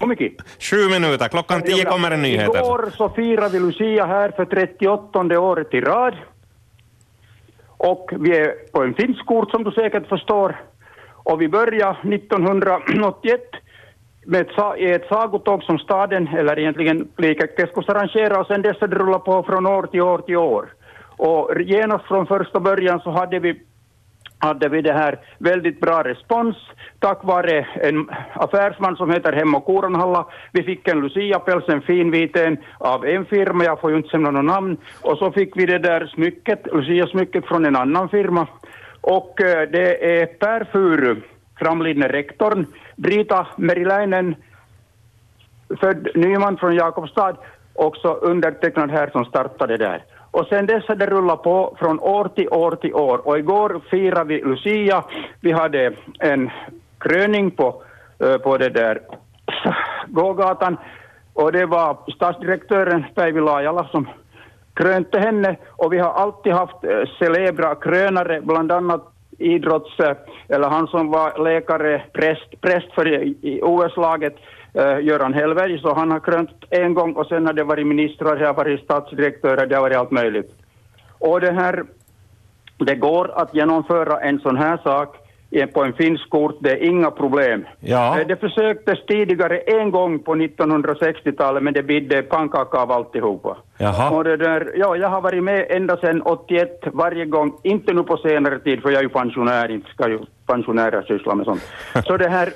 Hur 0.00 0.06
mycket? 0.06 0.32
Sju 0.60 0.76
minuter, 0.90 1.28
klockan 1.28 1.62
tio 1.62 1.84
kommer 1.84 2.10
en 2.10 2.22
nyheter. 2.22 2.58
Igår 2.58 2.90
så 2.96 3.08
firade 3.08 3.48
vi 3.48 3.58
Lucia 3.60 4.06
här 4.06 4.30
för 4.36 4.44
38 4.44 5.38
året 5.40 5.74
i 5.74 5.80
rad. 5.80 6.14
Och 7.82 8.10
vi 8.18 8.36
är 8.36 8.54
på 8.72 8.82
en 8.82 8.94
finsk 8.94 9.30
ort 9.30 9.50
som 9.50 9.64
du 9.64 9.70
säkert 9.70 10.08
förstår. 10.08 10.60
Och 11.24 11.42
vi 11.42 11.48
började 11.48 12.14
1981 12.14 13.40
med 14.26 14.40
ett, 14.40 14.78
i 14.78 14.90
ett 14.90 15.08
sagotåg 15.08 15.62
som 15.62 15.78
staden, 15.78 16.28
eller 16.28 16.58
egentligen 16.58 17.08
Likakeskus 17.16 17.88
arrangerade 17.88 18.40
och 18.40 18.46
sen 18.46 18.62
dess 18.62 18.80
har 18.80 18.88
det 18.88 18.96
rullat 18.96 19.24
på 19.24 19.42
från 19.42 19.66
år 19.66 19.82
till 19.82 20.00
år 20.00 20.18
till 20.18 20.36
år. 20.36 20.72
Och 21.16 21.60
genast 21.60 22.04
från 22.04 22.26
första 22.26 22.60
början 22.60 23.00
så 23.00 23.10
hade 23.10 23.38
vi 23.38 23.62
hade 24.40 24.68
vi 24.68 24.82
det 24.82 24.92
här 24.92 25.18
väldigt 25.38 25.80
bra 25.80 26.02
respons 26.02 26.56
tack 27.00 27.24
vare 27.24 27.66
en 27.74 28.10
affärsman 28.32 28.96
som 28.96 29.10
heter 29.10 29.32
Hemmo 29.32 29.60
Kuranhalla. 29.60 30.26
Vi 30.52 30.62
fick 30.62 30.88
en 30.88 31.00
Lucia-päls, 31.00 31.68
en 31.68 31.82
finviten, 31.82 32.58
av 32.78 33.06
en 33.06 33.24
firma, 33.24 33.64
jag 33.64 33.80
får 33.80 33.90
ju 33.90 33.96
inte 33.96 34.08
säga 34.08 34.30
något 34.30 34.44
namn. 34.44 34.76
Och 35.00 35.18
så 35.18 35.32
fick 35.32 35.56
vi 35.56 35.66
det 35.66 35.78
där 35.78 36.06
smycket, 36.06 36.66
Lucia-smycket 36.72 37.46
från 37.46 37.64
en 37.64 37.76
annan 37.76 38.08
firma. 38.08 38.46
Och 39.00 39.40
eh, 39.40 39.68
det 39.70 40.20
är 40.20 40.26
Per 40.26 40.64
Furu, 40.72 41.16
framlidne 41.58 42.08
rektorn, 42.08 42.66
Brita 42.96 43.46
Meriläinen, 43.56 44.34
född 45.80 46.08
Nyman 46.14 46.56
från 46.56 46.74
Jakobstad, 46.74 47.36
också 47.74 48.08
undertecknad 48.08 48.90
här 48.90 49.10
som 49.10 49.24
startade 49.24 49.76
där. 49.76 50.04
Och 50.30 50.46
sen 50.46 50.66
dess 50.66 50.88
har 50.88 50.94
det 50.94 51.06
rullat 51.06 51.42
på 51.42 51.76
från 51.78 52.00
år 52.00 52.28
till 52.34 52.48
år 52.48 52.70
till 52.70 52.94
år. 52.94 53.28
Och 53.28 53.38
igår 53.38 53.80
firade 53.90 54.24
vi 54.24 54.42
Lucia. 54.42 55.04
Vi 55.40 55.52
hade 55.52 55.92
en 56.18 56.50
kröning 56.98 57.50
på, 57.50 57.82
eh, 58.18 58.36
på 58.36 58.56
det 58.56 58.68
där 58.68 59.00
äh, 59.64 59.72
gågatan. 60.06 60.76
Och 61.34 61.52
det 61.52 61.66
var 61.66 61.96
stadsdirektören 62.14 63.04
Päivi 63.14 63.40
Laajala 63.40 63.84
som 63.84 64.08
krönte 64.74 65.18
henne. 65.18 65.56
Och 65.70 65.92
vi 65.92 65.98
har 65.98 66.12
alltid 66.12 66.52
haft 66.52 66.84
eh, 66.84 67.02
celebra 67.18 67.74
krönare, 67.74 68.40
bland 68.40 68.72
annat 68.72 69.12
idrotts... 69.38 70.00
Eh, 70.00 70.16
eller 70.48 70.68
han 70.68 70.86
som 70.86 71.10
var 71.10 71.44
läkare, 71.44 72.02
präst, 72.12 72.60
präst 72.60 72.92
för 72.94 73.06
i 73.46 73.60
OS-laget, 73.62 74.36
eh, 74.74 75.00
Göran 75.00 75.34
Hellberg, 75.34 75.78
så 75.78 75.94
han 75.94 76.10
har 76.10 76.20
krönt 76.20 76.50
en 76.70 76.94
gång 76.94 77.12
och 77.12 77.26
sen 77.26 77.46
har 77.46 77.52
det 77.52 77.64
varit 77.64 77.86
ministrar, 77.86 78.36
det 78.36 78.46
har 78.46 78.54
varit 78.54 78.84
statsdirektörer, 78.84 79.66
det 79.66 79.74
har 79.74 79.82
varit 79.82 79.96
allt 79.96 80.10
möjligt. 80.10 80.50
Och 81.18 81.40
det 81.40 81.52
här, 81.52 81.84
det 82.78 82.94
går 82.94 83.30
att 83.34 83.54
genomföra 83.54 84.20
en 84.20 84.40
sån 84.40 84.56
här 84.56 84.76
sak 84.76 85.16
på 85.74 85.84
en 85.84 85.92
finsk 85.92 86.34
ort, 86.34 86.56
det 86.60 86.70
är 86.70 86.84
inga 86.84 87.10
problem. 87.10 87.66
Ja. 87.80 88.20
Eh, 88.20 88.26
Det 88.26 88.36
försöktes 88.36 89.06
tidigare 89.06 89.58
en 89.58 89.90
gång 89.90 90.18
på 90.18 90.34
1960-talet 90.34 91.62
men 91.62 91.74
det 91.74 91.82
bidde 91.82 92.22
pannkaka 92.22 92.78
av 92.78 92.92
alltihopa. 92.92 93.56
Jaha. 93.78 94.10
Och 94.10 94.24
det 94.24 94.36
där, 94.36 94.72
ja, 94.76 94.96
jag 94.96 95.08
har 95.08 95.20
varit 95.20 95.42
med 95.44 95.66
ända 95.70 95.96
sedan 95.96 96.22
81 96.22 96.80
varje 96.92 97.24
gång, 97.24 97.52
inte 97.62 97.92
nu 97.92 98.02
på 98.02 98.16
senare 98.16 98.58
tid 98.58 98.82
för 98.82 98.90
jag 98.90 98.98
är 98.98 99.02
ju 99.02 99.08
pensionär, 99.08 99.70
inte 99.70 99.90
ska 99.90 100.08
ju 100.08 100.18
pensionärer 100.46 101.02
syssla 101.02 101.34
med 101.34 101.44
sånt. 101.46 101.62
Så 102.06 102.16
det 102.16 102.28
här, 102.28 102.48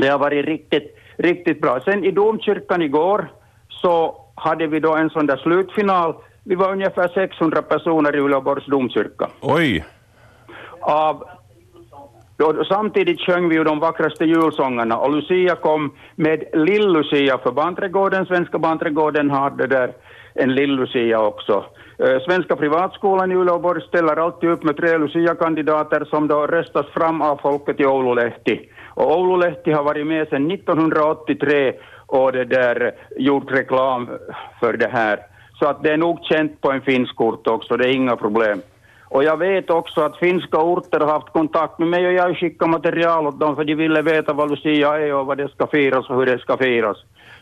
det 0.00 0.08
har 0.08 0.18
varit 0.18 0.46
riktigt, 0.46 0.96
riktigt 1.16 1.60
bra. 1.60 1.80
Sen 1.80 2.04
i 2.04 2.10
domkyrkan 2.10 2.82
igår 2.82 3.28
så 3.68 4.24
hade 4.34 4.66
vi 4.66 4.80
då 4.80 4.96
en 4.96 5.10
sån 5.10 5.26
där 5.26 5.36
slutfinal. 5.36 6.14
Vi 6.44 6.54
var 6.54 6.72
ungefär 6.72 7.08
600 7.08 7.62
personer 7.62 8.16
i 8.16 8.18
Uleåborgs 8.18 8.66
domkyrka. 8.66 9.28
Oj. 9.40 9.84
Av, 10.80 11.24
då, 12.36 12.64
samtidigt 12.64 13.20
sjöng 13.20 13.48
vi 13.48 13.54
ju 13.54 13.64
de 13.64 13.78
vackraste 13.78 14.24
julsångerna 14.24 14.98
och 14.98 15.12
Lucia 15.12 15.54
kom 15.54 15.92
med 16.14 16.44
Lill-Lucia 16.52 17.38
för 17.38 17.52
barnträdgården. 17.52 18.26
Svenska 18.26 18.58
barnträdgården 18.58 19.30
hade 19.30 19.66
där 19.66 19.92
en 20.34 20.54
Lill-Lucia 20.54 21.18
också. 21.18 21.64
Eh, 21.98 22.20
Svenska 22.26 22.56
privatskolan 22.56 23.32
i 23.32 23.34
Uleåborg 23.34 23.82
ställer 23.82 24.16
alltid 24.16 24.50
upp 24.50 24.62
med 24.62 24.76
tre 24.76 24.98
Lucia-kandidater 24.98 26.04
som 26.04 26.28
då 26.28 26.46
röstas 26.46 26.86
fram 26.86 27.22
av 27.22 27.36
folket 27.36 27.80
i 27.80 27.86
Oululehti. 27.86 28.68
Och 28.98 29.18
Oululehti 29.18 29.72
har 29.72 29.82
varit 29.82 30.06
med 30.06 30.28
sedan 30.28 30.50
1983 30.50 31.72
och 32.06 32.32
det 32.32 32.44
där 32.44 32.92
gjort 33.16 33.50
reklam 33.52 34.08
för 34.60 34.72
det 34.72 34.88
här. 34.88 35.18
Så 35.58 35.66
att 35.66 35.82
det 35.82 35.92
är 35.92 35.96
nog 35.96 36.18
känt 36.22 36.60
på 36.60 36.72
en 36.72 36.80
finsk 36.80 37.20
ort 37.20 37.46
också, 37.46 37.76
det 37.76 37.84
är 37.88 37.92
inga 37.92 38.16
problem. 38.16 38.62
Och 39.04 39.24
jag 39.24 39.36
vet 39.36 39.70
också 39.70 40.00
att 40.00 40.16
finska 40.16 40.58
orter 40.58 41.00
har 41.00 41.06
haft 41.06 41.32
kontakt 41.32 41.78
med 41.78 41.88
mig 41.88 42.06
och 42.06 42.12
jag 42.12 42.22
har 42.22 42.34
skickat 42.34 42.68
material 42.68 43.26
åt 43.26 43.40
dem 43.40 43.56
för 43.56 43.64
de 43.64 43.74
ville 43.74 44.02
veta 44.02 44.32
vad 44.32 44.50
Lucia 44.50 44.98
är 44.98 45.14
och 45.14 45.26
vad 45.26 45.38
det 45.38 45.48
ska 45.48 45.66
firas 45.66 46.10
och 46.10 46.16
hur 46.16 46.26
det 46.26 46.38
ska 46.38 46.56
firas. 46.56 46.96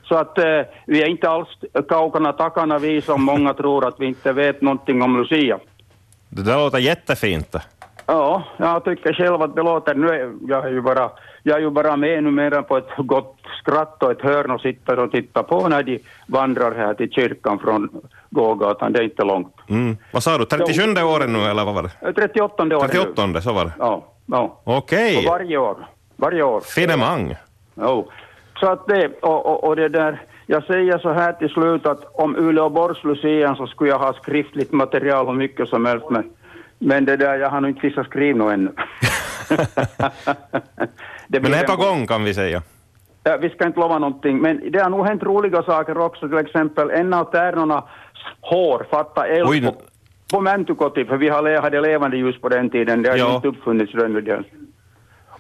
Så 0.09 0.15
att 0.15 0.39
eh, 0.39 0.61
vi 0.87 1.03
är 1.03 1.07
inte 1.07 1.31
alls 1.31 1.49
kaukana 1.89 2.33
takana 2.33 2.79
vi 2.79 3.01
som 3.01 3.23
många 3.23 3.55
tror 3.55 3.89
att 3.89 4.01
vi 4.01 4.07
inte 4.07 4.33
vet 4.33 4.61
någonting 4.63 5.03
om 5.03 5.19
Lucia. 5.19 5.59
Det 6.29 6.43
där 6.43 6.57
låter 6.57 6.79
jättefint. 6.79 7.57
Ja, 8.07 8.43
jag 8.57 8.85
tycker 8.85 9.13
själv 9.13 9.43
att 9.43 9.57
det 9.57 9.63
låter... 9.63 9.95
Nu 9.95 10.09
är, 10.09 10.33
jag, 10.49 10.67
är 10.67 10.71
ju 10.71 10.81
bara, 10.81 11.11
jag 11.47 11.57
är 11.57 11.61
ju 11.61 11.71
bara 11.71 11.97
med 11.97 12.25
numera 12.25 12.63
på 12.63 12.77
ett 12.77 12.89
gott 12.97 13.37
skratt 13.61 14.03
och 14.03 14.11
ett 14.11 14.23
hörn 14.23 14.51
och 14.51 14.61
sitter 14.61 14.99
och 14.99 15.11
tittar 15.11 15.43
på 15.43 15.69
när 15.69 15.83
de 15.83 15.99
vandrar 16.27 16.75
här 16.75 16.95
till 16.95 17.11
kyrkan 17.11 17.59
från 17.59 17.89
gågatan. 18.31 18.93
Det 18.93 18.99
är 18.99 19.03
inte 19.03 19.25
långt. 19.25 19.55
Mm. 19.69 19.97
Vad 20.13 20.23
sa 20.23 20.39
du, 20.39 20.45
37 20.45 20.83
året 20.83 21.31
nu 21.31 21.39
eller 21.39 21.65
vad 21.65 21.75
var 21.75 21.83
det? 21.83 21.91
Eh, 22.09 22.13
38 22.13 22.63
år. 22.63 22.67
nu. 22.67 22.79
38 22.79 23.41
så 23.41 23.53
var 23.53 23.65
det. 23.65 23.73
Ja, 23.79 24.05
ja. 24.27 24.61
Okej. 24.65 25.19
Och 25.19 25.25
varje 25.25 25.57
år. 25.57 25.77
Varje 26.17 26.43
år. 26.43 26.61
Finemang. 26.61 27.35
Jo. 27.75 28.11
Så 28.61 28.67
att 28.67 28.87
det, 28.87 29.11
och, 29.23 29.47
och, 29.47 29.65
och 29.65 29.77
det 29.77 29.89
där, 29.89 30.23
jag 30.47 30.65
säger 30.65 30.99
så 30.99 31.13
här 31.13 31.33
till 31.33 31.49
slut 31.49 31.87
att 31.87 32.05
om 32.15 32.37
Uleåborgs 32.37 33.05
Lucian 33.05 33.57
så 33.57 33.67
skulle 33.67 33.91
jag 33.91 33.99
ha 33.99 34.13
skriftligt 34.13 34.73
material 34.73 35.27
hur 35.27 35.35
mycket 35.35 35.69
som 35.69 35.87
helst 35.87 36.07
men, 36.11 36.31
men 36.79 37.05
det 37.05 37.17
där, 37.17 37.39
jag 37.39 37.51
har 37.51 37.61
nog 37.61 37.71
inte 37.71 37.87
vissa 37.87 38.05
skrivna 38.05 38.53
ännu. 38.53 38.73
det 41.29 41.41
Men 41.41 41.51
det 41.51 41.59
är 41.59 41.67
på 41.67 41.77
gång 41.77 42.07
kan 42.07 42.25
vi 42.25 42.35
säga. 42.35 42.63
Ja, 43.25 43.37
vi 43.41 43.51
ska 43.51 43.67
inte 43.67 43.81
lova 43.81 43.99
någonting, 43.99 44.39
men 44.39 44.71
det 44.73 44.79
har 44.79 44.91
nog 44.91 45.07
hänt 45.07 45.23
roliga 45.23 45.63
saker 45.63 45.99
också, 45.99 46.29
till 46.29 46.39
exempel 46.39 46.91
en 46.91 47.15
av 47.15 47.25
tärnornas 47.25 47.85
hår 48.41 48.87
fattade 48.91 49.29
eld 49.29 49.49
Oj, 49.49 49.67
på, 49.67 49.75
på 50.33 50.41
Mäntukoti, 50.41 51.05
för 51.05 51.17
vi 51.17 51.29
hade 51.29 51.81
levande 51.81 52.17
ljus 52.17 52.41
på 52.41 52.49
den 52.49 52.71
tiden, 52.71 53.03
det 53.03 53.11
har 53.11 53.17
Ja. 53.17 53.35
inte 53.37 53.49
uppfunnits 53.49 53.95
rönnudel. 53.95 54.45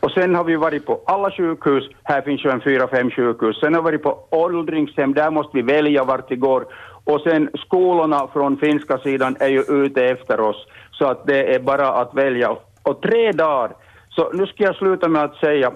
Och 0.01 0.11
sen 0.11 0.35
har 0.35 0.45
vi 0.45 0.57
varit 0.57 0.87
på 0.87 1.01
alla 1.07 1.31
sjukhus, 1.31 1.85
här 2.03 2.23
finns 2.23 2.45
ju 2.45 2.51
en 2.51 2.61
fyra, 2.61 2.88
fem 2.88 3.11
sjukhus. 3.11 3.61
Sen 3.61 3.75
har 3.75 3.83
vi 3.83 3.85
varit 3.85 4.03
på 4.03 4.19
åldringshem, 4.31 5.14
där 5.14 5.31
måste 5.31 5.57
vi 5.57 5.62
välja 5.62 6.05
vart 6.05 6.31
vi 6.31 6.37
går. 6.37 6.66
Och 7.05 7.21
sen 7.21 7.51
skolorna 7.55 8.29
från 8.33 8.57
finska 8.57 8.99
sidan 8.99 9.37
är 9.40 9.49
ju 9.49 9.61
ute 9.69 10.05
efter 10.05 10.40
oss, 10.40 10.66
så 10.90 11.05
att 11.07 11.27
det 11.27 11.55
är 11.55 11.59
bara 11.61 11.88
att 11.88 12.14
välja. 12.14 12.57
Och 12.83 13.03
tre 13.03 13.33
dagar, 13.33 13.71
så 14.17 14.31
nu 14.33 14.47
ska 14.47 14.65
jag 14.65 14.77
sluta 14.77 15.09
med 15.09 15.25
att 15.25 15.37
säga, 15.37 15.73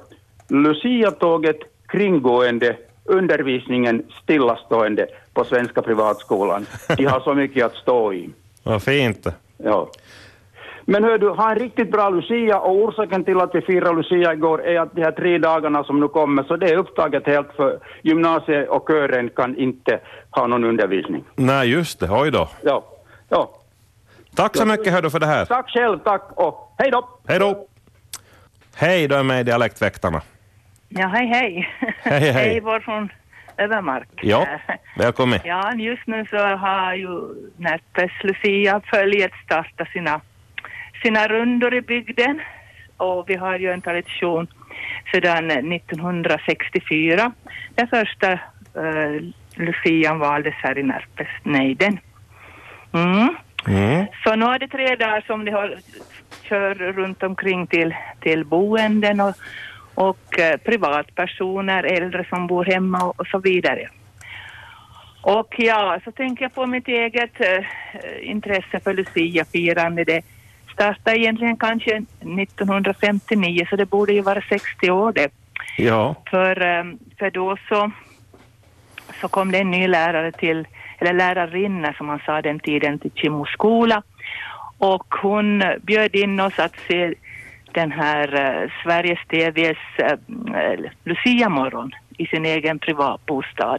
Lucia-tåget 0.49 1.59
kringgående, 1.89 2.77
undervisningen 3.05 4.03
stillastående 4.23 5.07
på 5.35 5.45
Svenska 5.45 5.83
privatskolan. 5.83 6.67
De 6.97 7.05
har 7.05 7.21
så 7.21 7.35
mycket 7.35 7.67
att 7.67 7.75
stå 7.75 8.13
i. 8.13 8.31
Vad 8.63 8.83
fint. 8.83 9.27
Ja. 9.57 9.89
Men 10.85 11.05
hör 11.05 11.19
du, 11.19 11.29
ha 11.29 11.51
en 11.51 11.59
riktigt 11.59 11.93
bra 11.93 12.11
Lucia 12.11 12.61
och 12.61 12.77
orsaken 12.77 13.25
till 13.25 13.41
att 13.41 13.55
vi 13.55 13.61
firar 13.61 13.95
Lucia 13.95 14.33
igår 14.33 14.65
är 14.65 14.81
att 14.81 14.95
de 14.95 15.03
här 15.03 15.13
tre 15.13 15.39
dagarna 15.39 15.85
som 15.85 16.01
nu 16.01 16.09
kommer, 16.09 16.43
så 16.43 16.57
det 16.57 16.71
är 16.71 16.77
upptaget 16.77 17.27
helt 17.27 17.53
för 17.57 17.79
gymnasiet 18.03 18.69
och 18.69 18.89
kören 18.89 19.31
kan 19.31 19.57
inte 19.57 20.01
ha 20.31 20.47
någon 20.47 20.65
undervisning. 20.65 21.25
Nej, 21.37 21.71
just 21.71 22.01
det. 22.01 22.09
Oj 22.11 22.31
då. 22.31 22.49
Ja, 22.63 22.85
ja. 23.29 23.51
Tack 24.35 24.57
så 24.57 24.67
mycket 24.67 24.93
hördu 24.93 25.11
för 25.11 25.21
det 25.21 25.27
här. 25.27 25.45
Tack 25.45 25.71
själv, 25.71 25.99
tack 25.99 26.31
och 26.35 26.75
hej 26.79 26.91
då! 26.91 27.09
Hej 27.27 27.39
då! 27.39 27.67
Hej, 28.81 29.09
du 29.09 29.15
är 29.15 29.23
med 29.23 29.41
i 29.41 29.45
Dialektväktarna. 29.45 30.23
Ja, 30.89 31.07
hej 31.07 31.27
hej. 31.27 31.69
Hej, 32.03 32.33
hej. 32.33 32.49
Eivor 32.49 32.81
från 32.81 33.13
Övermark. 33.59 34.09
Ja, 34.23 34.47
välkommen. 34.97 35.41
Ja, 35.45 35.75
just 35.75 36.07
nu 36.07 36.27
så 36.31 36.37
har 36.37 36.95
ju 36.95 37.09
Närpes 37.57 38.11
Lucia-följet 38.23 39.33
startat 39.45 39.89
sina, 39.89 40.21
sina 41.03 41.29
rundor 41.29 41.75
i 41.75 41.81
bygden 41.81 42.41
och 42.97 43.25
vi 43.29 43.35
har 43.35 43.59
ju 43.59 43.71
en 43.73 43.81
tradition 43.81 44.47
sedan 45.13 45.51
1964. 45.51 47.33
Den 47.75 47.89
första 47.89 48.33
uh, 48.33 49.21
Lucian 49.55 50.19
valdes 50.19 50.55
här 50.55 50.79
i 50.79 50.83
Närpes 50.83 51.29
nejden. 51.43 51.99
Mm. 52.93 53.37
Mm. 53.67 54.07
Så 54.25 54.37
nu 54.37 54.47
är 54.47 54.59
det 54.59 54.69
tre 54.69 54.97
dagar 54.97 55.25
som 55.27 55.45
de 55.45 55.51
har, 55.51 55.79
kör 56.43 56.75
runt 56.75 57.23
omkring 57.23 57.67
till, 57.67 57.95
till 58.21 58.45
boenden 58.45 59.21
och, 59.21 59.35
och 59.95 60.39
eh, 60.39 60.57
privatpersoner, 60.57 61.83
äldre 61.83 62.27
som 62.29 62.47
bor 62.47 62.65
hemma 62.65 63.05
och, 63.05 63.21
och 63.21 63.27
så 63.27 63.39
vidare. 63.39 63.89
Och 65.23 65.55
ja, 65.59 66.01
så 66.05 66.13
tänker 66.13 66.45
jag 66.45 66.55
på 66.55 66.67
mitt 66.67 66.89
eget 66.89 67.41
eh, 67.41 67.65
intresse 68.23 68.81
för 68.81 68.95
Lucia-firande. 68.95 70.05
Det 70.05 70.23
startade 70.73 71.19
egentligen 71.19 71.57
kanske 71.57 71.97
1959 71.97 73.67
så 73.71 73.77
det 73.77 73.87
borde 73.87 74.13
ju 74.13 74.21
vara 74.21 74.43
60 74.49 74.91
år 74.91 75.13
det. 75.13 75.33
Ja. 75.77 76.15
För, 76.31 76.63
eh, 76.63 76.85
för 77.19 77.31
då 77.31 77.57
så, 77.69 77.91
så 79.21 79.29
kom 79.29 79.53
det 79.53 79.59
en 79.59 79.71
ny 79.71 79.89
lärare 79.89 80.33
till, 80.33 80.69
eller 80.99 81.13
lärarinna 81.13 81.93
som 81.93 82.07
man 82.07 82.21
sa 82.27 82.43
den 82.43 82.61
tiden, 82.61 82.99
till 82.99 83.13
Kimmo 83.15 83.47
skola. 83.47 84.03
Och 84.81 85.15
hon 85.23 85.63
bjöd 85.83 86.15
in 86.15 86.41
oss 86.41 86.59
att 86.59 86.75
se 86.89 87.15
den 87.73 87.93
här 87.93 88.35
eh, 88.35 88.71
Sveriges 88.83 89.19
TVs 89.29 89.79
eh, 89.99 90.91
Lucia-morgon 91.05 91.91
i 92.19 92.27
sin 92.27 92.45
egen 92.45 92.79
privatbostad. 92.79 93.79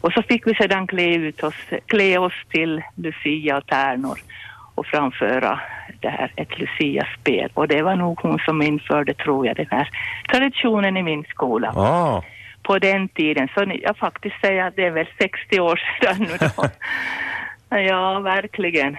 Och 0.00 0.12
så 0.12 0.22
fick 0.22 0.46
vi 0.46 0.54
sedan 0.54 0.86
klä, 0.86 1.14
ut 1.14 1.42
oss, 1.42 1.54
klä 1.86 2.18
oss 2.18 2.32
till 2.48 2.82
Lucia 2.94 3.56
och 3.56 3.66
tärnor 3.66 4.18
och 4.74 4.86
framföra 4.86 5.60
det 6.00 6.08
här, 6.08 6.32
ett 6.36 6.58
Lucia-spel. 6.58 7.50
Och 7.54 7.68
det 7.68 7.82
var 7.82 7.96
nog 7.96 8.20
hon 8.20 8.38
som 8.38 8.62
införde, 8.62 9.14
tror 9.14 9.46
jag, 9.46 9.56
den 9.56 9.68
här 9.70 9.88
traditionen 10.32 10.96
i 10.96 11.02
min 11.02 11.24
skola 11.24 11.72
Ah. 11.76 12.22
på 12.62 12.78
den 12.78 13.08
tiden. 13.08 13.48
Så 13.54 13.64
jag 13.82 13.96
faktiskt 13.96 14.40
säger 14.40 14.64
att 14.64 14.76
det 14.76 14.84
är 14.84 14.90
väl 14.90 15.08
60 15.18 15.60
år 15.60 15.80
sedan 16.00 16.16
nu 16.18 16.36
då. 16.40 16.68
ja, 17.76 18.20
verkligen. 18.20 18.96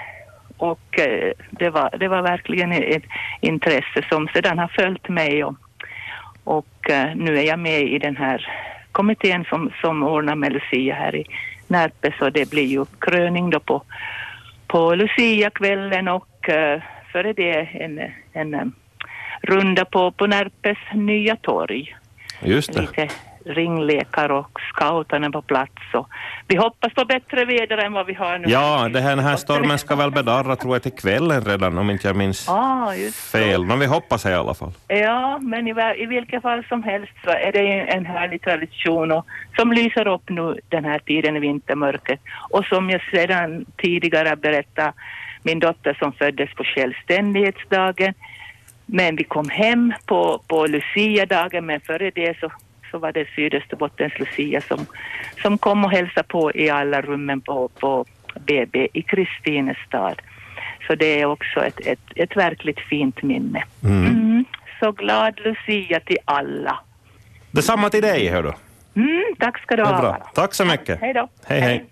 Och 0.58 1.00
eh, 1.00 1.32
det, 1.52 1.70
var, 1.70 1.98
det 2.00 2.08
var 2.08 2.22
verkligen 2.22 2.72
ett 2.72 3.04
intresse 3.42 4.06
som 4.10 4.28
sedan 4.28 4.60
har 4.60 4.68
följt 4.68 5.10
mig 5.10 5.44
och, 5.44 5.56
och 6.44 6.90
eh, 6.90 7.16
nu 7.16 7.38
är 7.38 7.44
jag 7.44 7.60
med 7.60 7.82
i 7.82 8.00
den 8.00 8.18
här 8.18 8.48
kommittén 8.92 9.46
som, 9.50 9.72
som 9.82 10.04
ordnar 10.04 10.36
med 10.36 10.54
Lucia 10.54 10.96
här 10.96 11.16
i 11.16 11.26
Närpes 11.68 12.22
och 12.22 12.32
det 12.32 12.50
blir 12.50 12.66
ju 12.66 12.86
kröning 13.00 13.50
då 13.50 13.60
på, 13.60 13.84
på 14.68 14.96
Lucia-kvällen 14.96 16.08
och 16.08 16.50
eh, 16.50 16.82
före 17.12 17.34
det 17.34 17.60
en, 17.60 18.02
en 18.34 18.54
eh, 18.54 18.66
runda 19.42 19.86
på, 19.86 20.12
på 20.12 20.28
Närpes 20.28 20.78
nya 20.94 21.36
torg 21.36 21.96
Just 22.42 22.74
det. 22.74 22.82
lite 22.82 23.10
ringlekar 23.48 24.30
och 24.32 24.60
scouterna 24.74 25.32
på 25.32 25.42
plats. 25.42 25.82
Och 25.94 26.08
vi 26.48 26.56
hoppas 26.58 26.94
på 26.94 27.06
bättre 27.06 27.46
väder 27.46 27.78
än 27.78 27.94
vad 27.94 28.06
vi 28.06 28.14
har 28.14 28.38
nu. 28.38 28.48
Ja, 28.50 28.90
det 28.94 29.02
här, 29.02 29.16
den 29.16 29.26
här 29.26 29.36
stormen 29.36 29.80
ska 29.80 29.96
väl 29.96 30.12
bedarra 30.12 30.56
tror 30.56 30.76
jag 30.76 30.84
till 30.84 30.92
kvällen 30.92 31.42
redan 31.46 31.78
om 31.78 31.90
inte 31.90 32.08
jag 32.08 32.16
minns 32.16 32.50
Ah, 32.50 32.94
fel. 33.32 33.66
Men 33.66 33.80
vi 33.80 33.86
hoppas 33.86 34.26
i 34.26 34.34
alla 34.34 34.54
fall. 34.54 34.72
Ja, 34.88 35.38
men 35.42 35.68
i, 35.68 35.74
i 35.98 36.06
vilket 36.06 36.42
fall 36.42 36.64
som 36.70 36.84
helst 36.84 37.14
så 37.24 37.30
är 37.30 37.52
det 37.52 37.82
en 37.82 38.06
härlig 38.06 38.42
tradition 38.42 39.12
och, 39.12 39.26
som 39.56 39.74
lyser 39.74 40.08
upp 40.08 40.30
nu 40.30 40.60
den 40.70 40.86
här 40.86 41.00
tiden 41.00 41.36
i 41.38 41.40
vintermörkret. 41.40 42.20
Och 42.50 42.66
som 42.66 42.90
jag 42.90 43.02
sedan 43.12 43.66
tidigare 43.78 44.36
berättade, 44.36 44.94
min 45.44 45.60
dotter 45.60 45.94
som 46.00 46.14
föddes 46.14 46.54
på 46.54 46.64
självständighetsdagen. 46.64 48.14
Men 48.86 49.16
vi 49.16 49.24
kom 49.24 49.50
hem 49.50 49.94
på, 50.06 50.42
på 50.48 50.68
Lucia-dagen, 50.68 51.66
men 51.66 51.82
före 51.82 52.12
det 52.16 52.40
så, 52.40 52.52
så 52.92 52.98
var 52.98 53.12
det 53.12 53.28
Sydösterbottens 53.36 54.20
Lucia 54.20 54.62
som, 54.62 54.86
som 55.42 55.58
kom 55.58 55.86
och 55.86 55.92
hälsade 55.92 56.28
på 56.28 56.52
i 56.56 56.70
alla 56.70 57.02
rummen 57.02 57.42
på, 57.42 57.68
på 57.68 58.06
BB 58.40 58.88
i 58.94 59.02
Kristinestad. 59.02 60.22
Så 60.88 60.96
det 60.96 61.22
är 61.22 61.26
också 61.26 61.66
ett, 61.66 61.80
ett, 61.88 62.00
ett 62.16 62.38
verkligt 62.38 62.80
fint 62.80 63.24
minne. 63.24 63.64
Mm. 63.84 64.46
Så 64.80 64.92
glad 64.92 65.40
Lucia 65.40 66.00
till 66.00 66.18
alla. 66.26 66.80
Detsamma 67.52 67.90
till 67.90 68.02
dig, 68.02 68.28
hör 68.28 68.44
du. 68.44 68.54
Mm, 69.02 69.24
tack 69.40 69.62
ska 69.62 69.76
du 69.76 69.84
ha. 69.84 70.30
Tack 70.34 70.54
så 70.54 70.66
mycket. 70.66 71.02
Hej 71.02 71.14
då. 71.14 71.28
Hej, 71.46 71.60
hej. 71.60 71.86